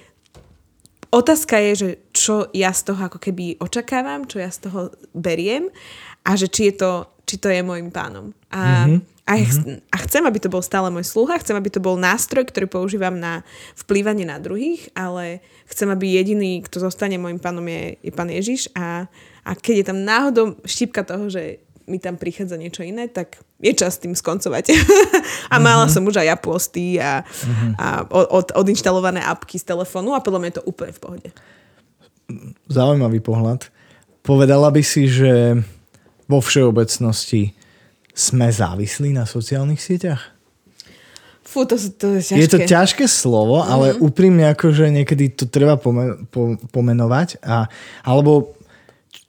otázka 1.12 1.58
je, 1.61 1.73
že 1.75 1.88
čo 2.12 2.49
ja 2.52 2.73
z 2.73 2.92
toho 2.92 3.00
ako 3.08 3.18
keby 3.20 3.61
očakávam, 3.62 4.28
čo 4.28 4.40
ja 4.42 4.50
z 4.50 4.68
toho 4.68 4.92
beriem 5.16 5.70
a 6.26 6.35
že 6.35 6.50
či 6.50 6.73
je 6.73 6.75
to, 6.82 6.92
či 7.26 7.35
to 7.42 7.50
je 7.50 7.61
môjim 7.61 7.90
pánom. 7.90 8.30
A 8.49 8.87
mm-hmm 8.87 9.16
a, 9.26 9.42
mm-hmm. 9.42 9.90
a 9.90 9.97
chcem, 10.06 10.23
aby 10.23 10.38
to 10.38 10.47
bol 10.47 10.62
stále 10.62 10.87
môj 10.87 11.02
sluha, 11.02 11.42
chcem, 11.42 11.59
aby 11.59 11.66
to 11.66 11.83
bol 11.83 11.99
nástroj, 11.99 12.47
ktorý 12.47 12.71
používam 12.71 13.18
na 13.18 13.42
vplývanie 13.75 14.23
na 14.23 14.38
druhých, 14.38 14.87
ale 14.95 15.42
chcem, 15.66 15.90
aby 15.90 16.14
jediný, 16.14 16.62
kto 16.62 16.78
zostane 16.78 17.18
môjim 17.18 17.42
pánom, 17.42 17.66
je, 17.66 17.99
je 18.06 18.12
pán 18.14 18.30
Ježiš 18.30 18.71
a, 18.78 19.11
a 19.42 19.50
keď 19.59 19.75
je 19.83 19.87
tam 19.90 19.99
náhodou 20.06 20.54
štipka 20.62 21.02
toho, 21.02 21.26
že 21.26 21.59
mi 21.90 21.99
tam 21.99 22.14
prichádza 22.14 22.54
niečo 22.54 22.87
iné, 22.87 23.11
tak 23.11 23.42
je 23.59 23.75
čas 23.75 23.99
tým 23.99 24.14
skoncovať. 24.14 24.71
a 25.52 25.59
mala 25.59 25.90
mm-hmm. 25.90 25.95
som 25.99 26.06
už 26.06 26.23
aj 26.23 26.26
ja 26.30 26.37
posty 26.38 27.02
a, 27.02 27.26
mm-hmm. 27.26 27.73
a 27.83 27.87
od, 28.30 28.54
odinštalované 28.54 29.26
apky 29.26 29.59
z 29.59 29.75
telefónu 29.75 30.14
a 30.14 30.23
podľa 30.23 30.38
mňa 30.38 30.50
je 30.54 30.59
to 30.62 30.68
úplne 30.71 30.95
v 30.95 31.02
pohode. 31.02 31.28
Zaujímavý 32.71 33.18
pohľad. 33.18 33.75
Povedala 34.23 34.71
by 34.71 34.83
si, 34.87 35.11
že 35.11 35.66
vo 36.26 36.38
všeobecnosti 36.42 37.54
sme 38.16 38.48
závislí 38.50 39.14
na 39.14 39.26
sociálnych 39.28 39.78
sieťach? 39.78 40.36
Fú, 41.46 41.62
to, 41.62 41.78
to 41.78 42.18
je 42.18 42.34
ťažké. 42.34 42.42
Je 42.42 42.50
to 42.50 42.60
ťažké 42.66 43.04
slovo, 43.06 43.62
mm. 43.62 43.66
ale 43.70 43.86
úprimne 44.02 44.50
akože 44.50 44.90
niekedy 44.90 45.30
to 45.30 45.46
treba 45.46 45.78
pomen- 45.78 46.26
po- 46.26 46.58
pomenovať. 46.74 47.38
A, 47.46 47.70
alebo 48.02 48.58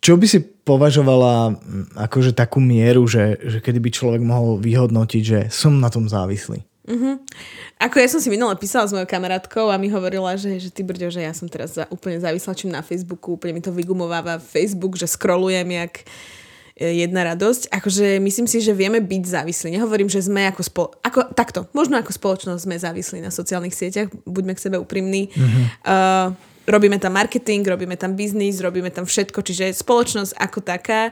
čo 0.01 0.17
by 0.17 0.25
si 0.25 0.41
považovala 0.41 1.53
mm, 1.53 1.93
akože 1.93 2.33
takú 2.33 2.57
mieru, 2.57 3.05
že, 3.05 3.37
že 3.45 3.61
kedy 3.61 3.77
by 3.77 3.89
človek 3.93 4.21
mohol 4.25 4.57
vyhodnotiť, 4.57 5.23
že 5.23 5.39
som 5.53 5.77
na 5.77 5.93
tom 5.93 6.09
závislý? 6.09 6.65
Mm-hmm. 6.87 7.15
Ako 7.83 7.99
ja 7.99 8.07
som 8.07 8.23
si 8.23 8.31
minule 8.31 8.55
písala 8.55 8.87
s 8.87 8.95
mojou 8.95 9.05
kamarátkou 9.05 9.67
a 9.67 9.75
mi 9.75 9.91
hovorila, 9.91 10.39
že, 10.39 10.55
že 10.57 10.71
ty 10.71 10.87
brďo, 10.87 11.11
že 11.11 11.21
ja 11.21 11.35
som 11.35 11.45
teraz 11.51 11.75
za, 11.75 11.83
úplne 11.91 12.17
závislá 12.17 12.55
čím 12.55 12.71
na 12.71 12.79
Facebooku, 12.79 13.35
úplne 13.35 13.59
mi 13.59 13.61
to 13.61 13.75
vygumováva 13.75 14.39
Facebook, 14.39 14.95
že 14.95 15.05
scrollujem 15.05 15.67
jak 15.67 16.07
jedna 16.77 17.25
radosť. 17.33 17.73
Akože 17.73 18.21
myslím 18.21 18.45
si, 18.45 18.61
že 18.61 18.77
vieme 18.77 19.01
byť 19.01 19.23
závislí. 19.25 19.73
Nehovorím, 19.73 20.07
že 20.07 20.21
sme 20.21 20.45
ako 20.45 20.61
spolo... 20.61 20.87
Ako, 21.01 21.33
takto, 21.33 21.65
možno 21.73 21.97
ako 21.97 22.13
spoločnosť 22.13 22.61
sme 22.61 22.77
závislí 22.77 23.19
na 23.25 23.33
sociálnych 23.33 23.73
sieťach. 23.73 24.13
Buďme 24.29 24.53
k 24.53 24.63
sebe 24.69 24.77
úprimní. 24.77 25.33
Mm-hmm. 25.33 25.65
Uh, 25.81 26.37
robíme 26.69 27.01
tam 27.01 27.17
marketing, 27.17 27.65
robíme 27.65 27.97
tam 27.97 28.13
biznis, 28.13 28.61
robíme 28.61 28.93
tam 28.93 29.09
všetko. 29.09 29.41
Čiže 29.41 29.73
spoločnosť 29.73 30.37
ako 30.37 30.59
taká 30.61 31.09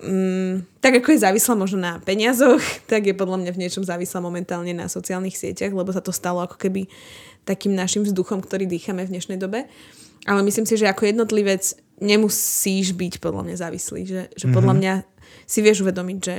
um, 0.00 0.64
tak 0.80 1.04
ako 1.04 1.12
je 1.12 1.24
závislá 1.26 1.54
možno 1.58 1.78
na 1.84 2.00
peniazoch, 2.00 2.62
tak 2.90 3.04
je 3.04 3.14
podľa 3.14 3.44
mňa 3.44 3.50
v 3.52 3.60
niečom 3.60 3.84
závislá 3.84 4.24
momentálne 4.24 4.72
na 4.72 4.88
sociálnych 4.88 5.36
sieťach, 5.36 5.74
lebo 5.74 5.92
sa 5.92 6.00
to 6.00 6.14
stalo 6.14 6.40
ako 6.40 6.56
keby 6.56 6.88
takým 7.44 7.76
našim 7.76 8.04
vzduchom, 8.04 8.40
ktorý 8.40 8.64
dýchame 8.64 9.04
v 9.04 9.12
dnešnej 9.12 9.36
dobe. 9.40 9.68
Ale 10.28 10.40
myslím 10.44 10.68
si, 10.68 10.76
že 10.76 10.88
ako 10.88 11.08
jednotlivec 11.08 11.87
nemusíš 11.98 12.94
byť 12.94 13.18
podľa 13.22 13.42
mňa 13.46 13.56
závislý. 13.58 14.00
Že, 14.06 14.22
že 14.32 14.44
mm-hmm. 14.46 14.56
podľa 14.56 14.74
mňa 14.78 14.94
si 15.44 15.58
vieš 15.60 15.82
uvedomiť, 15.84 16.18
že, 16.18 16.36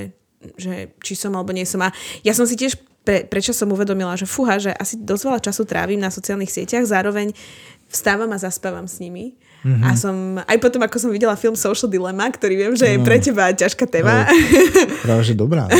že 0.56 0.74
či 1.04 1.14
som 1.16 1.36
alebo 1.36 1.52
nie 1.52 1.68
som. 1.68 1.84
A 1.84 1.94
ja 2.24 2.34
som 2.36 2.48
si 2.48 2.56
tiež 2.56 2.80
pre, 3.04 3.26
prečo 3.26 3.56
som 3.56 3.72
uvedomila, 3.72 4.14
že 4.20 4.30
fúha, 4.30 4.60
že 4.60 4.76
asi 4.76 5.00
dosť 5.00 5.24
veľa 5.24 5.40
času 5.42 5.62
trávim 5.66 5.98
na 5.98 6.14
sociálnych 6.14 6.52
sieťach, 6.52 6.86
zároveň 6.86 7.34
vstávam 7.90 8.30
a 8.36 8.38
zaspávam 8.38 8.86
s 8.86 9.02
nimi. 9.02 9.34
Mm-hmm. 9.60 9.84
A 9.84 9.90
som, 9.98 10.16
aj 10.40 10.58
potom, 10.62 10.80
ako 10.86 10.98
som 11.02 11.12
videla 11.12 11.36
film 11.36 11.58
Social 11.58 11.92
Dilemma, 11.92 12.32
ktorý 12.32 12.56
viem, 12.56 12.74
že 12.80 12.96
je 12.96 12.98
no. 13.02 13.04
pre 13.04 13.20
teba 13.20 13.52
ťažká 13.52 13.90
téma. 13.92 14.24
Práve, 15.04 15.22
že 15.28 15.36
dobrá. 15.36 15.68
No. 15.68 15.76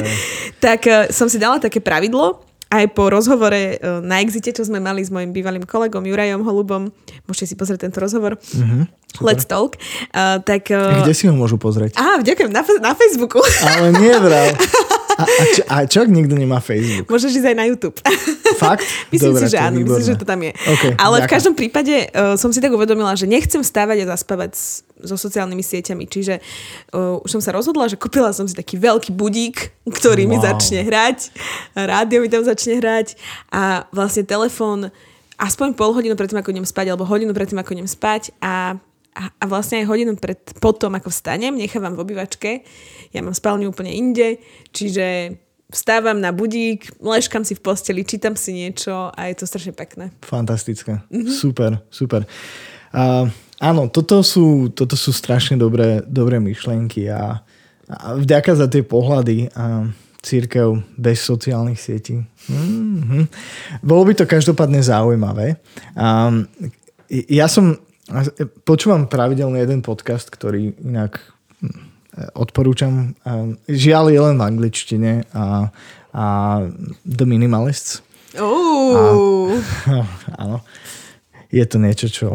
tak 0.64 0.88
uh, 0.88 1.10
som 1.12 1.28
si 1.28 1.36
dala 1.36 1.60
také 1.60 1.84
pravidlo, 1.84 2.40
aj 2.70 2.86
po 2.94 3.10
rozhovore 3.10 3.74
e, 3.74 3.76
na 4.06 4.22
Exite, 4.22 4.54
čo 4.54 4.62
sme 4.62 4.78
mali 4.78 5.02
s 5.02 5.10
mojim 5.10 5.34
bývalým 5.34 5.66
kolegom 5.66 6.06
Jurajom 6.06 6.46
Holubom, 6.46 6.94
môžete 7.26 7.50
si 7.50 7.54
pozrieť 7.58 7.90
tento 7.90 7.98
rozhovor, 7.98 8.38
mm-hmm, 8.38 8.82
Let's 9.18 9.44
Talk, 9.44 9.74
uh, 10.14 10.38
tak... 10.40 10.70
Uh, 10.70 11.02
Kde 11.02 11.14
si 11.18 11.26
ho 11.26 11.34
môžu 11.34 11.58
pozrieť? 11.58 11.98
Á, 11.98 12.22
ďakujem, 12.22 12.54
na, 12.54 12.62
na 12.78 12.92
Facebooku. 12.94 13.42
Ale 13.66 13.90
nie, 13.98 14.14
vrál. 14.14 14.54
A, 15.20 15.24
a, 15.28 15.44
čo, 15.52 15.62
a 15.68 15.76
čo, 15.84 15.98
ak 16.00 16.08
nikto 16.08 16.32
nemá 16.32 16.64
Facebook? 16.64 17.04
Môžeš 17.12 17.44
ísť 17.44 17.52
aj 17.52 17.56
na 17.60 17.68
YouTube. 17.68 17.92
Fakt? 18.62 18.88
myslím 19.12 19.36
Dobre, 19.36 19.42
si, 19.44 19.52
že 19.52 19.58
áno, 19.60 19.76
výborné. 19.76 20.00
myslím, 20.00 20.06
že 20.08 20.16
to 20.16 20.24
tam 20.24 20.40
je. 20.40 20.52
Okay, 20.56 20.92
Ale 20.96 21.16
ďakujem. 21.20 21.28
v 21.28 21.28
každom 21.28 21.54
prípade 21.60 21.94
uh, 22.08 22.40
som 22.40 22.48
si 22.48 22.60
tak 22.64 22.72
uvedomila, 22.72 23.12
že 23.12 23.28
nechcem 23.28 23.60
stávať 23.60 24.08
a 24.08 24.16
zaspávať 24.16 24.56
s, 24.56 24.80
so 24.96 25.20
sociálnymi 25.20 25.60
sieťami. 25.60 26.08
Čiže 26.08 26.40
uh, 26.96 27.20
už 27.20 27.36
som 27.36 27.42
sa 27.44 27.52
rozhodla, 27.52 27.92
že 27.92 28.00
kúpila 28.00 28.32
som 28.32 28.48
si 28.48 28.56
taký 28.56 28.80
veľký 28.80 29.12
budík, 29.12 29.76
ktorý 29.92 30.24
wow. 30.24 30.30
mi 30.32 30.36
začne 30.40 30.88
hrať. 30.88 31.18
Rádio 31.76 32.24
mi 32.24 32.28
tam 32.32 32.40
začne 32.40 32.80
hrať. 32.80 33.20
A 33.52 33.84
vlastne 33.92 34.24
telefón 34.24 34.88
aspoň 35.40 35.72
pol 35.72 35.96
hodinu 35.96 36.16
predtým, 36.16 36.40
ako 36.40 36.52
idem 36.52 36.68
spať, 36.68 36.92
alebo 36.92 37.08
hodinu 37.08 37.32
predtým, 37.32 37.60
ako 37.60 37.76
idem 37.76 37.88
spať 37.88 38.32
a 38.40 38.76
a, 39.20 39.44
vlastne 39.44 39.84
aj 39.84 39.90
hodinu 39.92 40.16
pred, 40.16 40.40
potom, 40.64 40.96
ako 40.96 41.12
vstanem, 41.12 41.52
nechávam 41.52 41.92
v 41.92 42.02
obývačke. 42.08 42.64
Ja 43.12 43.20
mám 43.20 43.36
spálňu 43.36 43.68
úplne 43.68 43.92
inde, 43.92 44.40
čiže 44.72 45.36
vstávam 45.70 46.18
na 46.18 46.32
budík, 46.32 46.98
leškam 46.98 47.44
si 47.44 47.54
v 47.54 47.62
posteli, 47.62 48.02
čítam 48.02 48.34
si 48.34 48.56
niečo 48.56 49.12
a 49.12 49.20
je 49.30 49.38
to 49.38 49.44
strašne 49.46 49.76
pekné. 49.76 50.10
Fantastické. 50.24 51.04
Mm-hmm. 51.12 51.30
Super, 51.30 51.70
super. 51.92 52.26
Uh, 52.90 53.30
áno, 53.62 53.86
toto 53.86 54.24
sú, 54.26 54.72
toto 54.74 54.98
sú 54.98 55.14
strašne 55.14 55.54
dobré, 55.54 56.02
dobré 56.02 56.42
myšlienky 56.42 57.06
a, 57.06 57.44
a 57.86 58.18
vďaka 58.18 58.58
za 58.58 58.66
tie 58.66 58.82
pohľady 58.82 59.52
a 59.54 59.86
církev 60.20 60.84
bez 60.98 61.22
sociálnych 61.22 61.80
sietí. 61.80 62.20
Mm-hmm. 62.50 63.24
Bolo 63.80 64.10
by 64.10 64.12
to 64.18 64.24
každopádne 64.26 64.82
zaujímavé. 64.82 65.56
Um, 65.94 66.50
ja 67.10 67.46
som 67.46 67.78
Počúvam 68.66 69.06
pravidelne 69.06 69.62
jeden 69.62 69.80
podcast, 69.86 70.28
ktorý 70.28 70.74
inak 70.82 71.22
hm, 71.62 71.74
odporúčam. 72.34 73.14
Žiaľ 73.70 74.04
je 74.10 74.20
len 74.20 74.34
v 74.36 74.46
angličtine 74.46 75.12
a, 75.30 75.70
a 76.10 76.26
The 77.06 77.26
Minimalists. 77.26 78.02
A, 78.34 78.42
áno. 80.42 80.62
Je 81.50 81.64
to 81.66 81.76
niečo, 81.82 82.06
čo 82.10 82.28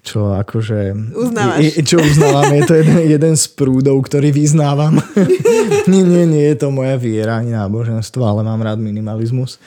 čo 0.00 0.32
akože... 0.32 0.96
Uznávaš. 1.12 1.60
Je, 1.60 1.70
čo 1.84 2.00
uznávam, 2.00 2.48
je 2.56 2.62
to 2.64 2.74
jeden, 2.80 2.98
jeden 3.04 3.34
z 3.36 3.44
prúdov, 3.52 4.00
ktorý 4.00 4.32
vyznávam. 4.32 4.96
nie, 5.92 6.02
nie, 6.02 6.24
nie 6.24 6.44
je 6.52 6.56
to 6.56 6.72
moja 6.72 6.96
viera 6.96 7.44
ani 7.44 7.52
náboženstvo, 7.52 8.24
ale 8.24 8.40
mám 8.40 8.64
rád 8.64 8.80
minimalizmus. 8.80 9.60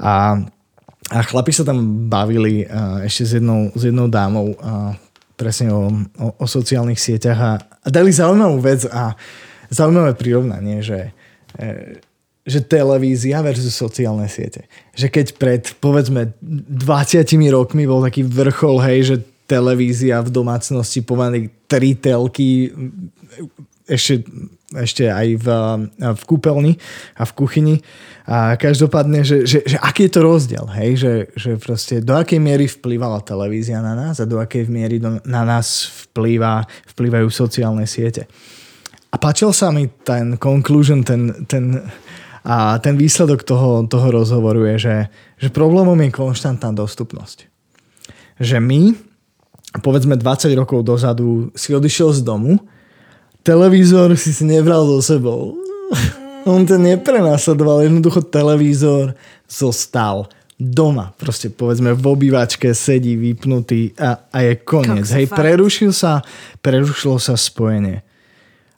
A, 0.00 0.40
a 1.06 1.22
chlapi 1.22 1.54
sa 1.54 1.62
tam 1.62 2.10
bavili 2.10 2.66
uh, 2.66 3.02
ešte 3.06 3.22
s 3.22 3.32
jednou, 3.38 3.70
s 3.74 3.82
jednou 3.86 4.10
dámou 4.10 4.58
uh, 4.58 4.90
presne 5.36 5.70
o, 5.70 5.92
o, 6.16 6.26
o 6.40 6.46
sociálnych 6.48 6.98
sieťach 6.98 7.38
a, 7.38 7.52
a 7.60 7.88
dali 7.92 8.10
zaujímavú 8.10 8.58
vec 8.58 8.88
a 8.88 9.12
zaujímavé 9.68 10.16
prirovnanie, 10.16 10.80
že, 10.80 11.12
e, 11.60 12.00
že 12.48 12.64
televízia 12.64 13.44
versus 13.44 13.76
sociálne 13.76 14.26
siete. 14.32 14.64
Že 14.96 15.06
keď 15.12 15.26
pred 15.36 15.62
povedzme 15.78 16.32
20 16.40 17.52
rokmi 17.52 17.84
bol 17.84 18.00
taký 18.00 18.24
vrchol, 18.24 18.80
hej, 18.80 18.98
že 19.04 19.16
televízia 19.46 20.24
v 20.24 20.32
domácnosti 20.32 21.04
pomaly 21.04 21.52
tri 21.70 21.94
telky 21.94 22.72
ešte, 23.86 24.26
ešte 24.74 25.06
aj 25.06 25.26
v, 25.38 25.46
v 25.94 26.22
kúpeľni 26.26 26.74
a 27.14 27.22
v 27.22 27.32
kuchyni. 27.38 27.76
A 28.26 28.58
každopádne, 28.58 29.22
že, 29.22 29.46
že, 29.46 29.62
že 29.62 29.78
aký 29.78 30.10
je 30.10 30.12
to 30.18 30.20
rozdiel, 30.26 30.66
hej? 30.74 30.98
Že, 30.98 31.12
že 31.38 31.50
proste 31.62 31.94
do 32.02 32.18
akej 32.18 32.42
miery 32.42 32.66
vplývala 32.66 33.22
televízia 33.22 33.78
na 33.78 33.94
nás 33.94 34.18
a 34.18 34.26
do 34.26 34.42
akej 34.42 34.66
miery 34.66 34.98
do, 34.98 35.22
na 35.22 35.46
nás 35.46 35.86
vplýva, 36.10 36.66
vplývajú 36.90 37.30
sociálne 37.30 37.86
siete. 37.86 38.26
A 39.14 39.16
páčil 39.16 39.54
sa 39.54 39.70
mi 39.70 39.86
ten 40.02 40.34
conclusion, 40.36 41.06
ten, 41.06 41.46
ten, 41.46 41.78
a 42.42 42.82
ten 42.82 42.98
výsledok 42.98 43.46
toho, 43.46 43.86
toho 43.86 44.10
rozhovoru 44.10 44.66
je, 44.74 44.90
že, 44.90 44.96
že 45.46 45.48
problémom 45.54 45.96
je 46.02 46.10
konštantná 46.10 46.74
dostupnosť. 46.74 47.46
Že 48.42 48.58
my, 48.58 48.80
povedzme 49.78 50.18
20 50.18 50.50
rokov 50.58 50.82
dozadu, 50.82 51.54
si 51.54 51.70
odišiel 51.70 52.10
z 52.12 52.20
domu, 52.26 52.58
televízor 53.46 54.18
si 54.18 54.34
si 54.34 54.42
nebral 54.42 54.82
so 54.82 54.98
sebou. 54.98 55.54
On 56.42 56.66
to 56.66 56.74
neprenasledoval, 56.78 57.86
jednoducho 57.86 58.26
televízor 58.26 59.14
zostal 59.46 60.26
doma. 60.58 61.14
Proste 61.14 61.50
povedzme 61.50 61.94
v 61.94 62.04
obývačke 62.06 62.74
sedí 62.74 63.14
vypnutý 63.14 63.94
a, 63.98 64.26
a 64.30 64.38
je 64.42 64.52
koniec. 64.66 65.06
Hej, 65.14 65.30
prerušil 65.30 65.94
sa, 65.94 66.26
prerušilo 66.58 67.22
sa 67.22 67.38
spojenie. 67.38 68.02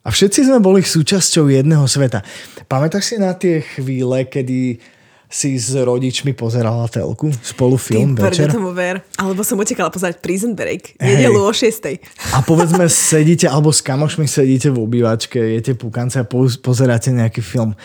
A 0.05 0.09
všetci 0.09 0.49
sme 0.49 0.61
boli 0.61 0.81
súčasťou 0.81 1.53
jedného 1.53 1.85
sveta. 1.85 2.25
Pamätáš 2.65 3.13
si 3.13 3.17
na 3.21 3.37
tie 3.37 3.61
chvíle, 3.61 4.25
kedy 4.25 4.81
si 5.29 5.61
s 5.61 5.77
rodičmi 5.77 6.33
pozerala 6.33 6.89
telku, 6.89 7.29
spolu 7.45 7.77
film 7.77 8.17
Ty, 8.17 8.33
večer. 8.33 8.49
tomu 8.49 8.73
ver. 8.73 9.05
Alebo 9.21 9.45
som 9.45 9.61
utekala 9.61 9.93
pozerať 9.93 10.25
Prison 10.25 10.57
Break, 10.57 10.97
nedelu 10.97 11.37
o 11.37 11.53
6. 11.53 11.85
A 12.33 12.41
povedzme, 12.41 12.89
sedíte, 12.89 13.45
alebo 13.45 13.69
s 13.69 13.85
kamošmi 13.85 14.25
sedíte 14.25 14.73
v 14.73 14.81
obývačke, 14.81 15.37
jete 15.37 15.77
pukance 15.77 16.17
a 16.17 16.25
pozeráte 16.65 17.13
nejaký 17.13 17.45
film. 17.45 17.77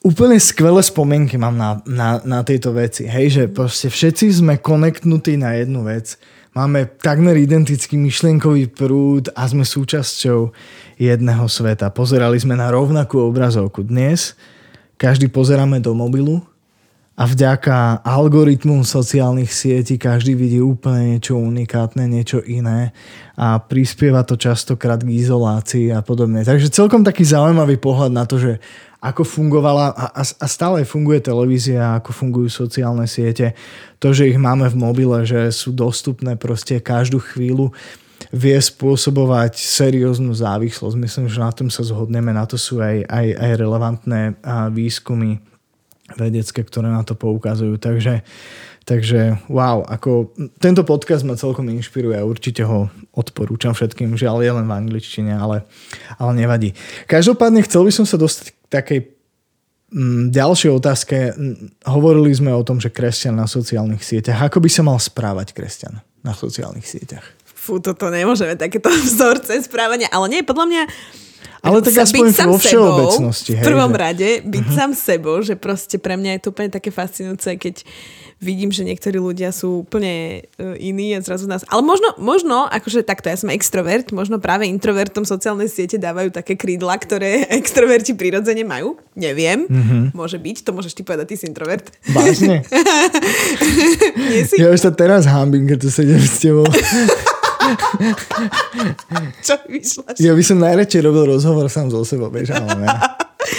Úplne 0.00 0.36
skvelé 0.40 0.80
spomienky 0.84 1.40
mám 1.40 1.56
na, 1.56 1.80
na, 1.88 2.20
na 2.24 2.40
tejto 2.44 2.72
veci. 2.72 3.08
Hej, 3.08 3.26
že 3.32 3.42
proste 3.48 3.88
všetci 3.88 4.44
sme 4.44 4.60
konektnutí 4.60 5.40
na 5.40 5.56
jednu 5.56 5.84
vec. 5.88 6.20
Máme 6.52 6.88
takmer 7.00 7.36
identický 7.36 7.96
myšlienkový 8.00 8.72
prúd 8.72 9.28
a 9.36 9.44
sme 9.48 9.64
súčasťou 9.64 10.52
jedného 11.00 11.44
sveta. 11.48 11.92
Pozerali 11.92 12.40
sme 12.40 12.56
na 12.56 12.72
rovnakú 12.72 13.20
obrazovku. 13.24 13.84
Dnes 13.84 14.36
každý 15.00 15.32
pozeráme 15.32 15.80
do 15.80 15.96
mobilu 15.96 16.44
a 17.16 17.24
vďaka 17.24 18.04
algoritmu 18.04 18.84
sociálnych 18.84 19.48
sietí 19.48 19.96
každý 19.96 20.36
vidí 20.36 20.60
úplne 20.60 21.16
niečo 21.16 21.40
unikátne, 21.40 22.04
niečo 22.04 22.44
iné 22.44 22.92
a 23.32 23.56
prispieva 23.56 24.24
to 24.28 24.36
častokrát 24.36 25.00
k 25.00 25.16
izolácii 25.16 25.96
a 25.96 26.04
podobne. 26.04 26.44
Takže 26.44 26.68
celkom 26.68 27.00
taký 27.00 27.24
zaujímavý 27.24 27.80
pohľad 27.80 28.12
na 28.12 28.28
to, 28.28 28.36
že 28.36 28.52
ako 29.00 29.24
fungovala 29.24 29.96
a, 29.96 30.20
a 30.20 30.46
stále 30.48 30.84
funguje 30.84 31.24
televízia, 31.24 31.96
ako 31.96 32.12
fungujú 32.12 32.52
sociálne 32.52 33.08
siete. 33.08 33.56
To, 34.04 34.12
že 34.12 34.28
ich 34.28 34.36
máme 34.36 34.68
v 34.68 34.76
mobile, 34.76 35.24
že 35.24 35.48
sú 35.48 35.72
dostupné 35.72 36.36
proste 36.36 36.76
každú 36.84 37.16
chvíľu 37.16 37.72
vie 38.28 38.58
spôsobovať 38.60 39.56
serióznu 39.56 40.36
závislosť. 40.36 40.96
Myslím, 41.00 41.26
že 41.32 41.40
na 41.40 41.52
tom 41.52 41.72
sa 41.72 41.80
zhodneme, 41.80 42.30
na 42.36 42.44
to 42.44 42.60
sú 42.60 42.84
aj, 42.84 43.08
aj, 43.08 43.26
aj 43.32 43.50
relevantné 43.56 44.20
výskumy 44.70 45.40
vedecké, 46.14 46.60
ktoré 46.62 46.90
na 46.90 47.02
to 47.06 47.14
poukazujú. 47.16 47.78
Takže, 47.78 48.22
takže 48.84 49.40
wow, 49.46 49.82
ako 49.86 50.34
tento 50.58 50.82
podcast 50.82 51.22
ma 51.22 51.38
celkom 51.38 51.70
inšpiruje 51.70 52.18
a 52.18 52.26
určite 52.26 52.66
ho 52.66 52.90
odporúčam 53.14 53.74
všetkým. 53.74 54.14
Žiaľ 54.18 54.36
je 54.42 54.52
len 54.52 54.66
v 54.66 54.76
angličtine, 54.76 55.32
ale, 55.34 55.66
ale 56.18 56.32
nevadí. 56.34 56.74
Každopádne 57.06 57.62
chcel 57.66 57.86
by 57.86 57.92
som 57.94 58.06
sa 58.06 58.18
dostať 58.18 58.46
k 58.50 58.56
takej 58.70 59.00
mm, 59.94 60.34
ďalšej 60.34 60.70
otázke. 60.70 61.16
Hovorili 61.86 62.30
sme 62.34 62.54
o 62.54 62.66
tom, 62.66 62.82
že 62.82 62.90
kresťan 62.90 63.38
na 63.38 63.46
sociálnych 63.46 64.02
sieťach. 64.02 64.50
Ako 64.50 64.58
by 64.62 64.70
sa 64.70 64.82
mal 64.82 64.98
správať 64.98 65.54
kresťan 65.54 66.02
na 66.26 66.34
sociálnych 66.34 66.86
sieťach? 66.86 67.39
Fú, 67.60 67.76
toto 67.76 68.08
nemôžeme, 68.08 68.56
takéto 68.56 68.88
vzorce 69.06 69.60
správania, 69.68 70.08
ale 70.08 70.32
nie, 70.32 70.40
podľa 70.40 70.66
mňa 70.66 70.82
ale 71.60 71.84
tak 71.84 71.92
aspoň 71.92 72.32
vo 72.48 72.56
všeobecnosti. 72.56 73.52
Hej, 73.52 73.60
v 73.60 73.68
prvom 73.68 73.92
že... 73.92 73.98
rade 74.00 74.28
byť 74.48 74.64
uh-huh. 74.64 74.78
sám 74.80 74.90
sebou, 74.96 75.36
že 75.44 75.60
proste 75.60 76.00
pre 76.00 76.16
mňa 76.16 76.36
je 76.36 76.40
to 76.40 76.48
úplne 76.56 76.72
také 76.72 76.88
fascinujúce, 76.88 77.60
keď 77.60 77.84
vidím, 78.40 78.72
že 78.72 78.88
niektorí 78.88 79.20
ľudia 79.20 79.52
sú 79.52 79.84
úplne 79.84 80.48
uh, 80.56 80.72
iní 80.80 81.12
a 81.12 81.20
zrazu 81.20 81.44
nás... 81.44 81.60
Ale 81.68 81.84
možno, 81.84 82.16
možno, 82.16 82.64
akože 82.64 83.04
takto, 83.04 83.28
ja 83.28 83.36
som 83.36 83.52
extrovert, 83.52 84.08
možno 84.16 84.40
práve 84.40 84.64
introvertom 84.64 85.28
sociálne 85.28 85.68
siete 85.68 86.00
dávajú 86.00 86.32
také 86.32 86.56
krídla, 86.56 86.96
ktoré 86.96 87.44
extroverti 87.60 88.16
prirodzene 88.16 88.64
majú. 88.64 88.96
Neviem, 89.12 89.68
uh-huh. 89.68 90.16
môže 90.16 90.40
byť, 90.40 90.64
to 90.64 90.72
môžeš 90.72 90.96
ty 90.96 91.04
povedať, 91.04 91.36
ty 91.36 91.36
si 91.36 91.44
introvert. 91.44 91.92
Vážne? 92.08 92.64
Si? 94.30 94.56
Ja 94.56 94.72
už 94.72 94.80
sa 94.80 94.92
teraz 94.94 95.28
hámbim, 95.28 95.68
keď 95.68 95.78
tu 95.84 95.88
sedím 95.92 96.22
s 96.22 96.40
tebou. 96.40 96.64
Čo 99.46 99.54
vyšľaš? 99.66 100.16
Ja 100.18 100.32
by 100.34 100.42
som 100.44 100.58
najradšej 100.58 101.02
robil 101.04 101.24
rozhovor 101.36 101.66
sám 101.70 101.90
so 101.90 102.02
sebou, 102.04 102.30
vieš, 102.30 102.54
ale 102.54 102.74
ne. 102.78 102.88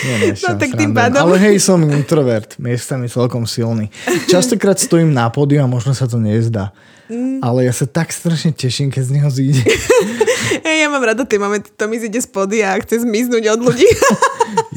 Nie, 0.06 0.16
nie, 0.18 0.34
no 0.44 0.58
tak 0.58 0.72
tým 0.78 0.92
pádom. 0.94 1.22
Ale 1.26 1.36
hej, 1.42 1.56
som 1.62 1.82
introvert, 1.86 2.58
miestami 2.62 3.10
celkom 3.10 3.46
silný. 3.50 3.90
Častokrát 4.30 4.78
stojím 4.78 5.14
na 5.14 5.30
pódiu 5.30 5.62
a 5.62 5.68
možno 5.68 5.92
sa 5.94 6.06
to 6.06 6.22
nezdá. 6.22 6.74
Mm. 7.12 7.44
Ale 7.44 7.68
ja 7.68 7.74
sa 7.76 7.84
tak 7.84 8.16
strašne 8.16 8.56
teším, 8.56 8.88
keď 8.88 9.04
z 9.04 9.12
neho 9.20 9.30
zíde. 9.30 9.68
Hej, 10.68 10.78
ja 10.84 10.88
mám 10.88 11.04
rada 11.04 11.28
tie 11.28 11.36
momenty, 11.36 11.68
to 11.76 11.92
mi 11.92 12.00
zíde 12.00 12.24
z 12.24 12.28
pódia 12.32 12.72
a 12.72 12.80
chce 12.80 13.04
zmiznúť 13.04 13.52
od 13.52 13.60
ľudí. 13.68 13.88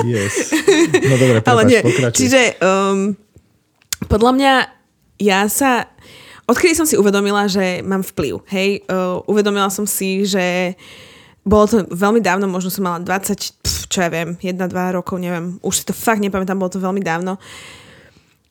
yes. 0.03 0.51
No 1.07 1.15
dobre, 1.15 1.39
prepáč, 1.39 1.51
Ale 1.55 1.63
nie. 1.71 1.81
Pokračuj. 1.83 2.19
Čiže 2.19 2.41
um, 2.59 3.15
podľa 4.11 4.33
mňa 4.35 4.53
ja 5.23 5.47
sa 5.47 5.95
Odkedy 6.45 6.77
som 6.77 6.85
si 6.85 7.01
uvedomila, 7.01 7.49
že 7.49 7.81
mám 7.81 8.05
vplyv, 8.05 8.45
hej, 8.53 8.85
uh, 8.93 9.25
uvedomila 9.25 9.73
som 9.73 9.89
si, 9.89 10.29
že 10.29 10.77
bolo 11.45 11.65
to 11.69 11.77
veľmi 11.89 12.25
dávno, 12.25 12.49
možno 12.49 12.73
som 12.73 12.85
mala 12.85 13.01
20, 13.01 13.65
pf, 13.65 13.77
čo 13.89 14.05
ja 14.05 14.09
viem, 14.09 14.37
1-2 14.41 14.97
rokov, 14.97 15.21
neviem, 15.21 15.61
už 15.61 15.75
si 15.81 15.85
to 15.85 15.93
fakt 15.93 16.25
nepamätám, 16.25 16.57
bolo 16.57 16.73
to 16.73 16.81
veľmi 16.81 17.05
dávno. 17.05 17.37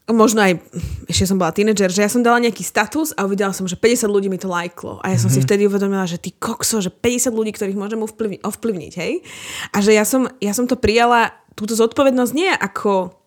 Možno 0.03 0.43
aj, 0.43 0.59
ešte 1.07 1.31
som 1.31 1.39
bola 1.39 1.55
tínedžer, 1.55 1.87
že 1.87 2.03
ja 2.03 2.11
som 2.11 2.19
dala 2.19 2.43
nejaký 2.43 2.59
status 2.59 3.15
a 3.15 3.23
uvidela 3.23 3.55
som, 3.55 3.63
že 3.63 3.79
50 3.79 4.03
ľudí 4.11 4.27
mi 4.27 4.35
to 4.35 4.51
lajklo. 4.51 4.99
A 4.99 5.15
ja 5.15 5.17
som 5.17 5.31
mm-hmm. 5.31 5.33
si 5.33 5.39
mhm. 5.39 5.45
vtedy 5.47 5.61
uvedomila, 5.63 6.05
že 6.05 6.19
ty 6.19 6.35
kokso, 6.35 6.83
že 6.83 6.91
50 6.91 7.31
ľudí, 7.31 7.55
ktorých 7.55 7.79
môžem 7.79 8.03
ovplyvniť, 8.03 8.41
ovplyvniť 8.43 8.93
hej. 8.99 9.23
A 9.71 9.79
že 9.79 9.95
ja 9.95 10.03
som, 10.03 10.27
ja 10.43 10.51
som 10.51 10.67
to 10.67 10.75
prijala, 10.75 11.31
túto 11.55 11.73
zodpovednosť 11.77 12.33
nie 12.35 12.51
ako 12.51 13.22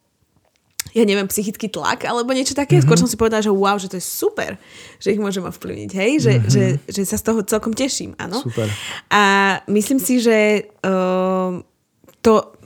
ja 0.97 1.05
neviem, 1.05 1.29
psychický 1.29 1.69
tlak 1.69 2.09
alebo 2.09 2.33
niečo 2.33 2.57
také. 2.57 2.81
Mm-hmm. 2.81 2.89
Skôr 2.89 2.97
som 2.97 3.05
si 3.05 3.21
povedala, 3.21 3.45
že 3.45 3.53
wow, 3.53 3.77
že 3.77 3.93
to 3.93 4.01
je 4.01 4.05
super, 4.05 4.57
že 4.97 5.13
ich 5.13 5.21
môžem 5.21 5.45
ovplyvniť, 5.45 5.91
hej, 5.93 6.11
že, 6.25 6.33
mm-hmm. 6.41 6.49
že, 6.49 6.65
že 6.89 7.03
sa 7.05 7.21
z 7.21 7.25
toho 7.29 7.45
celkom 7.45 7.77
teším, 7.77 8.17
áno. 8.17 8.41
Super. 8.41 8.73
A 9.13 9.23
myslím 9.69 10.01
si, 10.01 10.25
že 10.25 10.65
uh, 10.81 11.61
to 12.25 12.57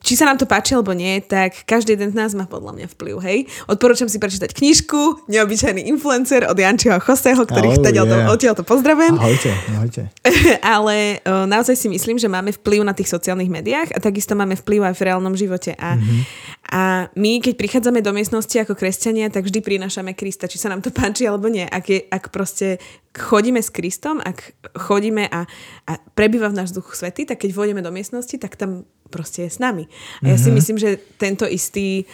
či 0.00 0.14
sa 0.16 0.30
nám 0.30 0.40
to 0.40 0.48
páči 0.48 0.72
alebo 0.72 0.96
nie, 0.96 1.20
tak 1.20 1.66
každý 1.68 1.98
jeden 1.98 2.14
z 2.14 2.16
nás 2.16 2.32
má 2.32 2.48
podľa 2.48 2.72
mňa 2.78 2.86
vplyv, 2.96 3.16
hej. 3.26 3.38
Odporúčam 3.68 4.08
si 4.08 4.16
prečítať 4.16 4.54
knižku 4.54 5.28
Neobyčajný 5.28 5.84
influencer 5.90 6.48
od 6.48 6.56
Jančiho 6.56 6.96
Choseho, 7.02 7.44
ktorých 7.44 7.82
oh, 7.82 7.92
yeah. 7.92 8.30
odtiaľ 8.30 8.54
to 8.56 8.64
pozdravujem. 8.64 9.18
Ahojte, 9.18 9.52
ahojte. 9.76 10.02
Ale 10.64 11.20
o, 11.26 11.44
naozaj 11.44 11.76
si 11.76 11.88
myslím, 11.92 12.16
že 12.16 12.30
máme 12.30 12.54
vplyv 12.56 12.86
na 12.86 12.96
tých 12.96 13.12
sociálnych 13.12 13.50
médiách 13.52 13.92
a 13.92 13.98
takisto 14.00 14.32
máme 14.32 14.56
vplyv 14.56 14.88
aj 14.88 14.94
v 14.96 15.04
reálnom 15.04 15.34
živote. 15.36 15.76
A, 15.76 15.98
mm-hmm. 15.98 16.20
A 16.70 17.12
my, 17.12 17.44
keď 17.44 17.54
prichádzame 17.60 18.00
do 18.00 18.16
miestnosti 18.16 18.56
ako 18.56 18.72
kresťania, 18.72 19.28
tak 19.28 19.44
vždy 19.44 19.60
prinášame 19.60 20.16
Krista, 20.16 20.48
či 20.48 20.56
sa 20.56 20.72
nám 20.72 20.80
to 20.80 20.88
páči 20.88 21.28
alebo 21.28 21.52
nie. 21.52 21.68
Ak, 21.68 21.84
je, 21.92 22.00
ak 22.08 22.32
proste 22.32 22.80
chodíme 23.12 23.60
s 23.60 23.68
Kristom, 23.68 24.18
ak 24.24 24.56
chodíme 24.72 25.28
a, 25.28 25.44
a 25.84 25.92
prebýva 26.16 26.48
v 26.48 26.64
náš 26.64 26.72
duch 26.72 26.96
svety, 26.96 27.28
tak 27.28 27.44
keď 27.44 27.52
vôjdeme 27.52 27.84
do 27.84 27.92
miestnosti, 27.92 28.34
tak 28.40 28.56
tam 28.56 28.88
proste 29.12 29.44
je 29.44 29.50
s 29.52 29.60
nami. 29.60 29.86
A 30.24 30.32
ja 30.32 30.38
si 30.40 30.48
mhm. 30.48 30.56
myslím, 30.56 30.78
že 30.80 30.96
tento 31.20 31.44
istý, 31.44 32.08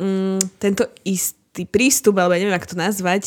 mm, 0.00 0.56
tento 0.56 0.88
istý 1.04 1.68
prístup, 1.68 2.16
alebo 2.16 2.32
ja 2.32 2.40
neviem, 2.42 2.56
ako 2.56 2.72
to 2.72 2.78
nazvať, 2.80 3.24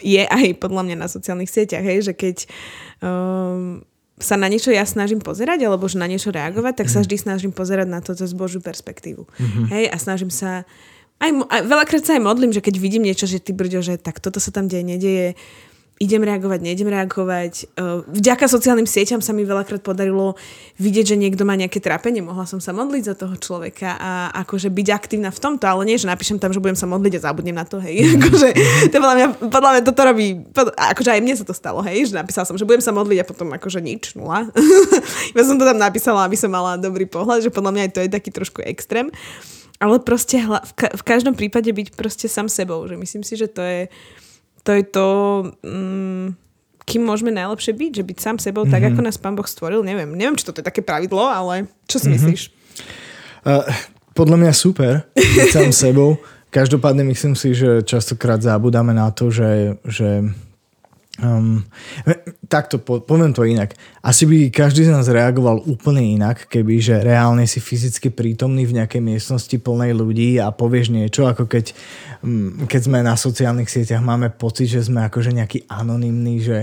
je 0.00 0.22
aj 0.24 0.56
podľa 0.64 0.82
mňa 0.88 0.96
na 0.96 1.08
sociálnych 1.12 1.52
sieťach, 1.52 1.84
hej, 1.84 2.08
že 2.08 2.12
keď 2.16 2.48
um, 3.04 3.84
sa 4.14 4.38
na 4.38 4.46
niečo 4.46 4.70
ja 4.70 4.86
snažím 4.86 5.18
pozerať, 5.18 5.66
alebo 5.66 5.90
že 5.90 5.98
na 5.98 6.06
niečo 6.06 6.30
reagovať, 6.30 6.84
tak 6.84 6.88
sa 6.90 7.02
mhm. 7.02 7.04
vždy 7.06 7.16
snažím 7.18 7.52
pozerať 7.52 7.88
na 7.90 7.98
to 7.98 8.14
cez 8.14 8.30
Božiu 8.30 8.62
perspektívu. 8.62 9.26
Mm-hmm. 9.26 9.64
Hej, 9.74 9.84
a 9.90 9.96
snažím 9.98 10.30
sa 10.30 10.62
aj, 11.22 11.30
aj 11.50 11.60
veľakrát 11.66 12.02
sa 12.02 12.18
aj 12.18 12.22
modlím, 12.22 12.50
že 12.50 12.62
keď 12.62 12.74
vidím 12.78 13.06
niečo, 13.06 13.24
že 13.24 13.38
ty 13.38 13.54
brďo, 13.54 13.80
že 13.80 13.94
tak 13.98 14.18
toto 14.18 14.42
sa 14.42 14.50
tam 14.50 14.66
deje, 14.66 14.82
nedieje, 14.82 15.28
idem 16.02 16.26
reagovať, 16.26 16.58
neidem 16.58 16.90
reagovať. 16.90 17.70
Vďaka 18.10 18.50
sociálnym 18.50 18.86
sieťam 18.86 19.22
sa 19.22 19.30
mi 19.30 19.46
veľakrát 19.46 19.78
podarilo 19.78 20.34
vidieť, 20.82 21.14
že 21.14 21.16
niekto 21.16 21.46
má 21.46 21.54
nejaké 21.54 21.78
trápenie. 21.78 22.18
Mohla 22.18 22.50
som 22.50 22.58
sa 22.58 22.74
modliť 22.74 23.02
za 23.06 23.14
toho 23.14 23.38
človeka 23.38 23.94
a 23.94 24.34
akože 24.42 24.74
byť 24.74 24.88
aktívna 24.90 25.30
v 25.30 25.38
tomto, 25.38 25.70
ale 25.70 25.86
nie, 25.86 25.94
že 25.94 26.10
napíšem 26.10 26.42
tam, 26.42 26.50
že 26.50 26.58
budem 26.58 26.74
sa 26.74 26.90
modliť 26.90 27.22
a 27.22 27.24
zabudnem 27.30 27.54
na 27.54 27.62
to, 27.62 27.78
hej. 27.78 28.02
akože, 28.18 28.48
to 28.90 28.96
podľa 28.98 29.16
mňa, 29.16 29.26
podľa 29.46 29.70
mňa 29.70 29.82
toto 29.86 30.00
robí, 30.02 30.26
akože 30.74 31.10
aj 31.14 31.20
mne 31.22 31.34
sa 31.38 31.44
to 31.46 31.54
stalo, 31.54 31.78
hej, 31.86 32.10
že 32.10 32.18
napísala 32.18 32.42
som, 32.42 32.58
že 32.58 32.66
budem 32.66 32.82
sa 32.82 32.90
modliť 32.90 33.22
a 33.22 33.28
potom 33.28 33.54
akože 33.54 33.78
nič, 33.78 34.18
nula. 34.18 34.50
ja 35.38 35.42
som 35.46 35.54
to 35.54 35.64
tam 35.64 35.78
napísala, 35.78 36.26
aby 36.26 36.34
som 36.34 36.50
mala 36.50 36.74
dobrý 36.74 37.06
pohľad, 37.06 37.46
že 37.46 37.54
podľa 37.54 37.70
mňa 37.70 37.82
aj 37.86 37.92
to 37.94 38.00
je 38.02 38.10
taký 38.10 38.30
trošku 38.34 38.66
extrém. 38.66 39.14
Ale 39.78 39.98
proste 40.02 40.42
hla, 40.42 40.62
v, 40.62 40.72
ka- 40.74 40.94
v 40.94 41.02
každom 41.06 41.34
prípade 41.38 41.70
byť 41.70 41.98
proste 41.98 42.26
sám 42.26 42.50
sebou, 42.50 42.82
že 42.86 42.94
myslím 42.94 43.22
si, 43.26 43.34
že 43.34 43.50
to 43.50 43.62
je 43.62 43.80
to 44.64 44.70
je 44.72 44.82
to, 44.88 45.06
mm, 45.60 46.26
kým 46.84 47.02
môžeme 47.04 47.32
najlepšie 47.32 47.72
byť, 47.76 47.92
že 48.00 48.04
byť 48.04 48.18
sám 48.20 48.36
sebou, 48.40 48.64
mm-hmm. 48.64 48.74
tak 48.74 48.82
mhm. 48.84 48.88
ako 48.96 49.00
nás 49.04 49.16
Pán 49.20 49.36
Boh 49.36 49.48
stvoril, 49.48 49.84
neviem. 49.84 50.08
Neviem, 50.12 50.36
či 50.36 50.44
toto 50.44 50.60
je 50.60 50.68
také 50.68 50.80
pravidlo, 50.80 51.24
ale 51.24 51.68
čo 51.88 52.00
si 52.00 52.08
mm-hmm. 52.08 52.16
myslíš? 52.16 52.42
Uh, 53.44 53.64
podľa 54.16 54.36
mňa 54.40 54.52
super 54.56 55.04
byť 55.12 55.48
sám 55.52 55.70
sebou. 55.88 56.16
Každopádne 56.48 57.02
myslím 57.10 57.34
si, 57.34 57.50
že 57.50 57.82
častokrát 57.82 58.38
zabudáme 58.38 58.94
na 58.94 59.10
to, 59.10 59.26
že, 59.26 59.74
že 59.84 60.22
Um, 61.22 61.62
takto, 62.50 62.82
po, 62.82 62.98
poviem 62.98 63.30
to 63.30 63.46
inak. 63.46 63.78
Asi 64.02 64.26
by 64.26 64.50
každý 64.50 64.82
z 64.82 64.90
nás 64.90 65.06
reagoval 65.06 65.62
úplne 65.62 66.02
inak, 66.02 66.50
keby 66.50 66.82
že 66.82 67.06
reálne 67.06 67.46
si 67.46 67.62
fyzicky 67.62 68.10
prítomný 68.10 68.66
v 68.66 68.82
nejakej 68.82 68.98
miestnosti 68.98 69.54
plnej 69.62 69.94
ľudí 69.94 70.42
a 70.42 70.50
povieš 70.50 70.90
niečo, 70.90 71.30
ako 71.30 71.46
keď, 71.46 71.70
um, 72.26 72.66
keď 72.66 72.80
sme 72.90 72.98
na 73.06 73.14
sociálnych 73.14 73.70
sieťach 73.70 74.02
máme 74.02 74.34
pocit, 74.34 74.74
že 74.74 74.90
sme 74.90 75.06
akože 75.06 75.30
nejaký 75.30 75.70
anonymný, 75.70 76.42
že 76.42 76.58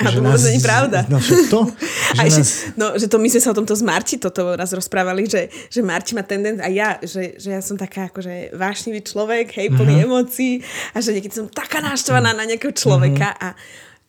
a 0.00 0.08
to 0.08 0.24
vôbec 0.24 0.40
nie 0.48 0.64
pravda. 0.64 1.04
No 1.12 1.20
to? 1.52 1.68
Že, 2.10 2.26
nás... 2.26 2.34
že, 2.34 2.44
no, 2.74 2.86
že 2.98 3.06
to 3.06 3.22
my 3.22 3.30
sme 3.30 3.38
sa 3.38 3.54
o 3.54 3.58
tomto 3.62 3.70
s 3.70 3.86
Marti 3.86 4.18
toto 4.18 4.58
raz 4.58 4.74
rozprávali, 4.74 5.30
že, 5.30 5.46
že 5.70 5.78
Marti 5.78 6.18
má 6.18 6.26
tendent 6.26 6.58
a 6.58 6.66
ja, 6.66 6.98
že, 6.98 7.38
že 7.38 7.54
ja 7.54 7.62
som 7.62 7.78
taká 7.78 8.10
akože 8.10 8.50
vášnivý 8.50 9.06
človek, 9.06 9.54
hej, 9.54 9.70
plný 9.70 10.02
uh-huh. 10.02 10.06
emócií 10.10 10.58
a 10.90 10.98
že 10.98 11.14
niekedy 11.14 11.30
som 11.30 11.46
taká 11.46 11.78
náštvaná 11.78 12.34
na 12.34 12.50
nejakého 12.50 12.74
človeka 12.74 13.30
uh-huh. 13.30 13.46
a 13.46 13.48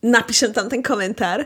napíšem 0.04 0.54
tam 0.54 0.70
ten 0.70 0.82
komentár, 0.84 1.46